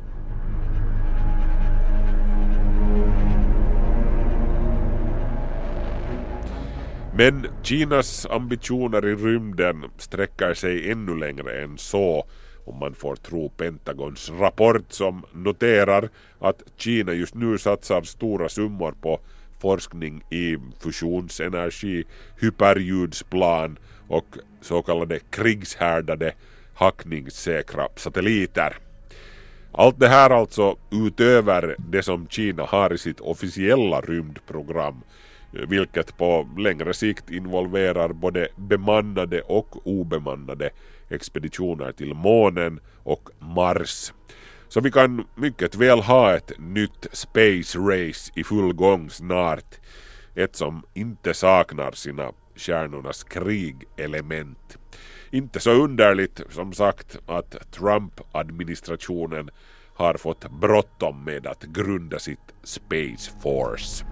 Men 7.15 7.47
Kinas 7.63 8.27
ambitioner 8.31 9.07
i 9.07 9.15
rymden 9.15 9.85
sträcker 9.99 10.55
sig 10.55 10.91
ännu 10.91 11.19
längre 11.19 11.63
än 11.63 11.79
så 11.79 12.27
om 12.65 12.79
man 12.79 12.95
får 12.95 13.17
tro 13.17 13.49
Pentagons 13.49 14.31
rapport 14.31 14.93
som 14.93 15.25
noterar 15.33 16.09
att 16.39 16.63
Kina 16.77 17.13
just 17.13 17.35
nu 17.35 17.59
satsar 17.59 18.03
stora 18.03 18.49
summor 18.49 18.95
på 19.01 19.21
forskning 19.61 20.23
i 20.31 20.57
fusionsenergi, 20.79 22.05
hyperljudsplan 22.41 23.79
och 24.09 24.37
så 24.61 24.83
kallade 24.83 25.19
krigshärdade 25.31 26.33
hackningssäkra 26.75 27.89
satelliter. 27.97 28.77
Allt 29.73 30.01
det 30.01 30.09
här 30.09 30.31
alltså 30.31 30.77
utöver 30.91 31.77
det 31.79 32.03
som 32.03 32.29
Kina 32.29 32.63
har 32.63 32.93
i 32.93 32.99
sitt 32.99 33.21
officiella 33.21 34.01
rymdprogram 34.01 35.03
vilket 35.53 36.17
på 36.19 36.49
längre 36.59 36.95
sikt 36.95 37.31
involverar 37.31 38.13
både 38.13 38.49
bemannade 38.57 39.41
och 39.41 39.87
obemannade 39.87 40.71
expeditioner 41.09 41.93
till 41.93 42.15
månen 42.15 42.81
och 43.03 43.29
Mars. 43.39 44.13
Så 44.71 44.81
vi 44.81 44.91
kan 44.91 45.25
mycket 45.35 45.75
väl 45.75 46.01
ha 46.01 46.37
ett 46.37 46.53
nytt 46.59 47.07
space 47.13 47.79
race 47.79 48.33
i 48.35 48.45
full 48.45 48.73
gång 48.73 49.11
snart. 49.11 49.81
Ett 50.35 50.57
som 50.57 50.83
inte 50.95 51.35
saknar 51.35 51.93
sina 51.93 52.33
stjärnornas 52.57 53.25
krig-element. 53.25 54.79
Inte 55.31 55.61
så 55.61 55.71
underligt 55.71 56.41
som 56.51 56.73
sagt 56.73 57.19
att 57.27 57.73
Trump-administrationen 57.73 59.51
har 59.95 60.15
fått 60.15 60.51
bråttom 60.51 61.25
med 61.25 61.47
att 61.47 61.63
grunda 61.63 62.19
sitt 62.19 62.55
Space 62.63 63.33
Force. 63.43 64.05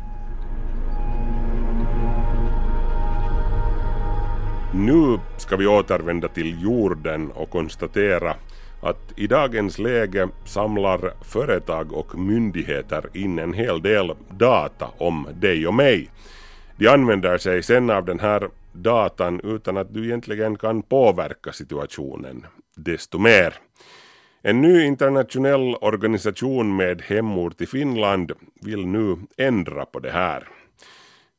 Nu 4.75 5.19
ska 5.37 5.57
vi 5.57 5.67
återvända 5.67 6.29
till 6.29 6.63
jorden 6.63 7.31
och 7.31 7.51
konstatera 7.51 8.35
att 8.83 9.13
i 9.17 9.27
dagens 9.27 9.79
läge 9.79 10.29
samlar 10.45 11.13
företag 11.23 11.93
och 11.93 12.19
myndigheter 12.19 13.05
in 13.15 13.39
en 13.39 13.53
hel 13.53 13.83
del 13.83 14.15
data 14.31 14.91
om 14.99 15.29
dig 15.35 15.67
och 15.67 15.75
mig. 15.75 16.11
De 16.77 16.89
använder 16.89 17.39
sig 17.39 17.63
sen 17.63 17.91
av 17.91 18.05
den 18.05 18.21
här 18.21 18.49
datan 18.73 19.41
utan 19.45 19.77
att 19.77 19.95
du 19.95 20.05
egentligen 20.05 20.57
kan 20.57 20.83
påverka 20.83 21.53
situationen 21.53 22.47
desto 22.77 23.19
mer. 23.19 23.55
En 24.43 24.61
ny 24.61 24.85
internationell 24.85 25.75
organisation 25.75 26.77
med 26.77 27.03
hemort 27.03 27.61
i 27.61 27.67
Finland 27.67 28.33
vill 28.63 28.87
nu 28.87 29.17
ändra 29.37 29.87
på 29.87 29.99
det 29.99 30.11
här. 30.11 30.49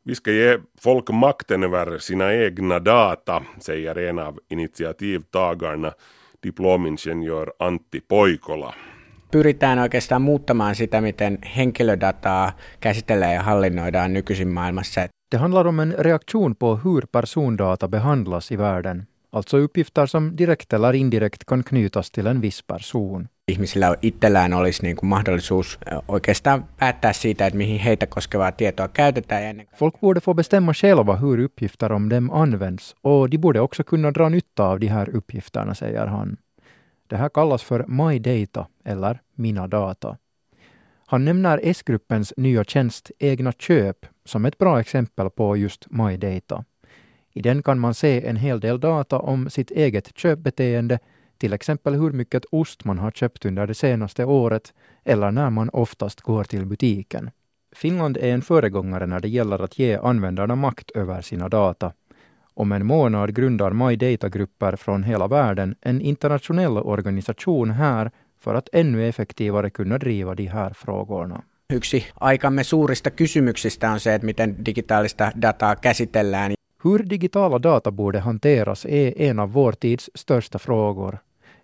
Vi 0.04 0.16
ska 0.16 0.32
ge 0.32 0.58
folk 0.82 1.10
makten 1.10 1.64
över 1.64 1.98
sina 1.98 2.36
egna 2.36 2.80
data, 2.80 3.44
säger 3.60 3.98
en 3.98 4.20
av 4.20 4.40
initiativtagarna, 4.50 5.94
diplomingenjör 6.44 7.52
Antti 7.60 8.02
Poikola. 8.08 8.74
Pyritään 9.32 9.80
oikeastaan 9.80 10.22
muuttamaan 10.22 10.76
sitä, 10.76 11.02
miten 11.02 11.38
henkilödataa 11.58 12.52
käsitellään 12.80 13.34
ja 13.34 13.44
hallinnoidaan 13.44 14.14
nykyisin 14.14 14.48
maailmassa. 14.48 15.02
Det 15.32 15.38
handlar 15.38 15.68
om 15.68 15.80
en 15.80 15.96
reaktion 16.00 16.56
på 16.56 16.80
hur 16.84 17.08
persondata 17.12 17.88
behandlas 17.88 18.52
i 18.52 18.58
världen. 18.58 19.08
Alltså 19.32 19.58
uppgifter 19.58 20.06
som 20.06 20.38
direkt 20.38 20.74
eller 20.74 20.96
indirekt 20.96 21.44
kan 21.48 21.64
knytas 21.64 22.12
till 22.12 22.28
en 22.28 22.42
viss 22.42 22.64
person. 22.68 23.28
Ihmisillä 23.50 23.95
itsellään 24.02 24.54
olisi 24.54 24.84
niin 24.84 24.95
kuin 24.95 25.10
mahdollisuus 25.10 25.80
oikeastaan 26.08 26.66
päättää 26.78 27.14
siitä, 27.14 27.47
että 27.47 27.58
mihin 27.58 27.80
heitä 27.80 28.08
koskevaa 28.08 28.52
tietoa 28.52 28.88
käytetään. 28.88 29.58
Ja 29.58 29.66
Folk 29.76 30.00
borde 30.02 30.20
få 30.20 30.34
bestämma 30.34 30.74
själva 30.74 31.18
hur 31.22 31.39
uppgifter 31.39 31.93
om 31.93 32.10
dem 32.10 32.30
används 32.32 32.95
och 33.04 33.32
de 33.32 33.38
borde 33.38 33.62
också 33.62 33.84
kunna 33.84 34.14
dra 34.14 34.30
nytta 34.30 34.64
av 34.64 34.80
de 34.80 34.88
här 34.88 35.16
uppgifterna, 35.16 35.74
säger 35.74 36.08
han. 36.08 36.38
Det 37.10 37.18
här 37.18 37.30
kallas 37.30 37.64
för 37.64 37.86
My 37.88 38.20
Data 38.20 38.68
eller 38.86 39.20
Mina 39.36 39.68
Data. 39.68 40.18
Han 41.08 41.26
nämner 41.26 41.60
S-gruppens 41.64 42.34
nya 42.38 42.64
tjänst 42.64 43.12
Egna 43.20 43.52
köp 43.52 44.06
som 44.26 44.45
ett 44.45 44.58
bra 44.58 44.80
exempel 44.80 45.30
på 45.30 45.58
just 45.58 45.88
My 45.89 46.18
Data. 46.18 46.64
I 47.34 47.41
den 47.41 47.64
kan 47.64 47.80
man 47.80 47.93
se 47.93 48.28
en 48.28 48.36
hel 48.36 48.60
del 48.60 48.80
data 48.80 49.20
om 49.20 49.50
sitt 49.50 49.72
eget 49.72 50.18
köpbeteende, 50.18 51.00
till 51.40 51.54
exempel 51.54 51.94
hur 51.94 52.12
mycket 52.12 52.46
ost 52.52 52.86
man 52.86 53.00
har 53.00 53.12
köpt 53.12 53.46
under 53.46 53.68
det 53.68 53.74
senaste 53.76 54.26
året 54.26 54.74
eller 55.06 55.32
när 55.32 55.50
man 55.50 55.70
oftast 55.70 56.22
går 56.22 56.44
till 56.44 56.66
butiken. 56.66 57.32
Finland 57.76 58.18
är 58.18 58.34
en 58.34 58.42
föregångare 58.42 59.08
när 59.08 59.20
det 59.20 59.30
gäller 59.30 59.64
att 59.64 59.80
ge 59.80 59.98
användarna 59.98 60.56
makt 60.56 60.92
över 60.92 61.22
sina 61.22 61.50
data. 61.50 61.94
Om 62.54 62.72
en 62.72 62.86
månad 62.86 63.36
grundar 63.36 63.72
My 63.72 63.96
Data-grupper 63.96 64.76
från 64.76 65.04
hela 65.04 65.28
världen 65.28 65.76
en 65.82 66.02
internationell 66.02 66.78
organisation 66.78 67.72
här 67.72 68.12
för 68.40 68.56
att 68.56 68.70
ännu 68.74 69.08
effektivare 69.08 69.70
kunna 69.70 69.98
driva 69.98 70.36
de 70.36 70.46
här 70.46 70.74
frågorna. 70.74 71.42
Yksi 71.74 72.06
aikamme 72.20 72.64
suurista 72.64 73.10
kysymyksistä 73.10 73.92
on 73.92 74.00
se, 74.00 74.14
että 74.14 74.26
miten 74.26 74.66
digitaalista 74.66 75.32
dataa 75.42 75.76
käsitellään. 75.76 76.54
Hur 76.84 77.10
digitala 77.10 77.64
data 77.64 77.92
borde 77.92 78.20
hanteras 78.20 78.86
är 78.86 79.14
en 79.22 79.40
av 79.40 79.54
vår 79.54 79.72
tids 79.72 80.10
största 80.16 80.60
frågor. 80.60 81.18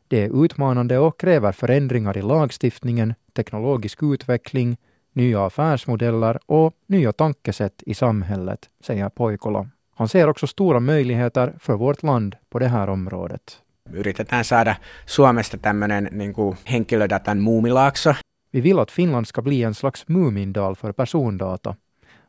Det 0.08 0.24
är 0.24 0.46
utmanande 0.46 0.98
och 1.00 1.20
kräver 1.20 1.52
förändringar 1.52 2.18
i 2.18 2.22
lagstiftningen, 2.22 3.14
teknologisk 3.34 4.04
utveckling, 4.04 4.78
nya 5.14 5.46
affärsmodeller 5.46 6.40
och 6.46 6.74
nya 6.88 7.14
tankesätt 7.14 7.84
i 7.86 7.94
samhället, 7.94 8.70
säger 8.84 9.10
Poikola. 9.10 9.70
Han 9.96 10.08
ser 10.08 10.30
också 10.30 10.48
stora 10.48 10.80
möjligheter 10.80 11.54
för 11.60 11.74
vårt 11.74 12.04
land 12.04 12.36
på 12.50 12.60
det 12.60 12.68
här 12.68 12.90
området. 12.90 13.62
Yritetään 13.94 14.44
saada 14.44 14.76
Suomesta 15.06 15.58
tämmöinen 15.58 16.10
niin 16.12 16.34
kuin 16.34 16.58
henkilödatan 16.64 17.38
muumilaakso. 17.38 18.14
Vi 18.52 18.62
vill 18.62 18.80
att 18.80 18.92
Finland 18.92 19.28
ska 19.28 19.42
bli 19.42 19.64
en 19.64 19.74
slags 19.74 20.08
Mumindal 20.08 20.76
för 20.76 20.92
persondata. 20.92 21.76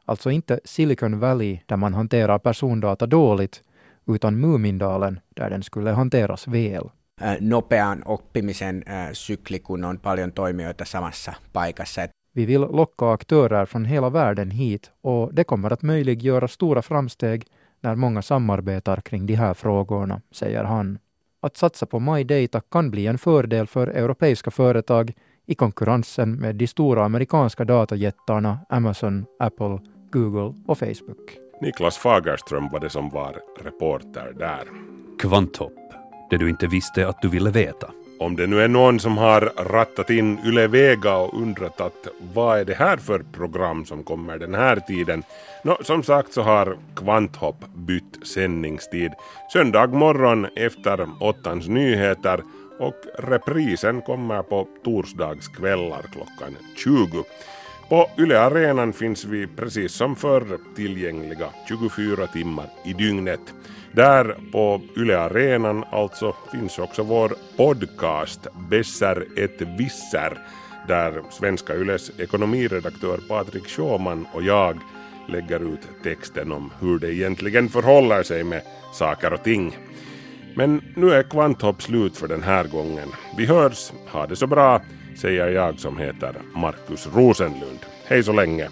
Alltså 0.05 0.31
inte 0.31 0.61
Silicon 0.65 1.19
Valley 1.19 1.59
där 1.67 1.77
man 1.77 1.95
hanterar 1.95 2.39
persondata 2.39 3.07
dåligt, 3.07 3.63
utan 4.07 4.41
Mumindalen 4.41 5.21
där 5.37 5.51
den 5.51 5.63
skulle 5.63 5.91
hanteras 5.91 6.49
väl. 6.49 6.91
Nopean 7.41 8.03
oppimisen 8.05 8.85
sykli, 9.13 9.59
kun 9.59 9.85
on 9.85 9.99
paljon 9.99 10.33
toimijoita 10.33 10.85
samassa 10.85 11.35
paikassa. 11.53 12.09
Vi 12.33 12.47
vill 12.47 12.61
locka 12.61 13.11
aktörer 13.11 13.67
från 13.67 13.85
hela 13.85 14.11
världen 14.11 14.51
hit 14.51 14.91
och 15.01 15.35
det 15.35 15.45
kommer 15.45 15.73
att 15.73 15.83
möjliggöra 15.83 16.49
stora 16.49 16.83
framsteg 16.83 17.45
när 17.81 17.95
många 17.95 18.23
samarbetar 18.23 19.01
kring 19.01 19.27
de 19.27 19.35
här 19.35 19.55
frågorna, 19.55 20.21
säger 20.33 20.65
han. 20.65 20.99
Att 21.41 21.57
satsa 21.57 21.87
på 21.87 22.01
My 22.01 22.25
Data 22.25 22.61
kan 22.61 22.91
bli 22.91 23.07
en 23.07 23.19
fördel 23.19 23.67
för 23.67 23.87
europeiska 23.87 24.51
företag 24.51 25.13
i 25.47 25.55
konkurrensen 25.55 26.33
med 26.33 26.57
de 26.57 26.67
stora 26.67 27.05
amerikanska 27.05 27.65
datajättarna 27.65 28.59
Amazon, 28.69 29.27
Apple, 29.39 29.79
Google 30.13 30.55
och 30.67 30.79
Facebook. 30.79 31.39
Niklas 31.61 31.99
Fagerström 31.99 32.69
var 32.73 32.81
det 32.81 32.91
som 32.91 33.11
var 33.11 33.37
reporter 33.61 34.33
där. 34.39 34.63
Kvanthopp, 35.19 35.86
det 36.31 36.37
du 36.37 36.51
inte 36.51 36.67
visste 36.67 37.09
att 37.09 37.23
du 37.23 37.29
ville 37.29 37.51
veta. 37.51 37.91
Om 38.19 38.37
det 38.37 38.47
nu 38.47 38.61
är 38.61 38.69
någon 38.69 39.01
som 39.01 39.19
har 39.19 39.41
rattat 39.57 40.11
in 40.11 40.39
Yle 40.45 40.67
Vega 40.67 41.17
och 41.17 41.43
undrat 41.43 41.81
att 41.81 42.09
vad 42.35 42.59
är 42.59 42.65
det 42.65 42.75
här 42.75 42.97
för 42.97 43.19
program 43.33 43.85
som 43.85 44.05
kommer 44.05 44.39
den 44.39 44.55
här 44.55 44.77
tiden? 44.77 45.23
Nå, 45.65 45.79
som 45.83 46.03
sagt 46.03 46.33
så 46.33 46.43
har 46.43 46.77
Kvanthopp 46.97 47.65
bytt 47.75 48.27
sändningstid. 48.27 49.13
Söndag 49.53 49.87
morgon 49.87 50.47
efter 50.57 51.09
åttans 51.21 51.69
nyheter 51.69 52.41
och 52.79 52.97
reprisen 53.19 54.03
kommer 54.03 54.43
på 54.43 54.69
torsdagskvällar 54.85 56.03
klockan 56.13 56.57
20. 56.77 57.25
På 57.89 58.11
Yle 58.19 58.39
Arenan 58.39 58.93
finns 58.93 59.25
vi 59.25 59.47
precis 59.47 59.93
som 59.93 60.17
förr 60.17 60.59
tillgängliga 60.77 61.49
24 61.69 62.27
timmar 62.27 62.67
i 62.85 62.93
dygnet. 62.93 63.41
Där 63.93 64.37
på 64.53 64.81
Yle 64.97 65.19
Arenan 65.19 65.85
alltså 65.93 66.35
finns 66.53 66.79
också 66.79 67.03
vår 67.03 67.33
podcast 67.57 68.47
Besser 68.71 69.27
ett 69.37 69.61
visser 69.79 70.39
där 70.89 71.23
Svenska 71.31 71.75
Yles 71.75 72.11
ekonomiredaktör 72.19 73.19
Patrik 73.29 73.69
Sjåman 73.69 74.27
och 74.33 74.43
jag 74.43 74.79
lägger 75.29 75.73
ut 75.73 75.89
texten 76.03 76.53
om 76.53 76.73
hur 76.81 76.99
det 76.99 77.15
egentligen 77.15 77.69
förhåller 77.69 78.23
sig 78.23 78.45
med 78.45 78.63
saker 78.93 79.33
och 79.33 79.43
ting. 79.43 79.79
Men 80.57 80.83
nu 80.95 81.13
är 81.13 81.23
Kvanthopp 81.23 81.83
slut 81.83 82.17
för 82.17 82.29
den 82.29 82.43
här 82.43 82.65
gången. 82.65 83.09
Vi 83.37 83.47
hörs, 83.47 83.93
ha 84.13 84.27
det 84.27 84.37
så 84.37 84.47
bra, 84.47 84.81
säger 85.17 85.49
jag 85.49 85.81
som 85.81 85.99
heter 85.99 86.35
Markus 86.55 87.07
Rosenlund. 87.15 87.81
Hej 88.07 88.23
så 88.23 88.33
länge! 88.33 88.69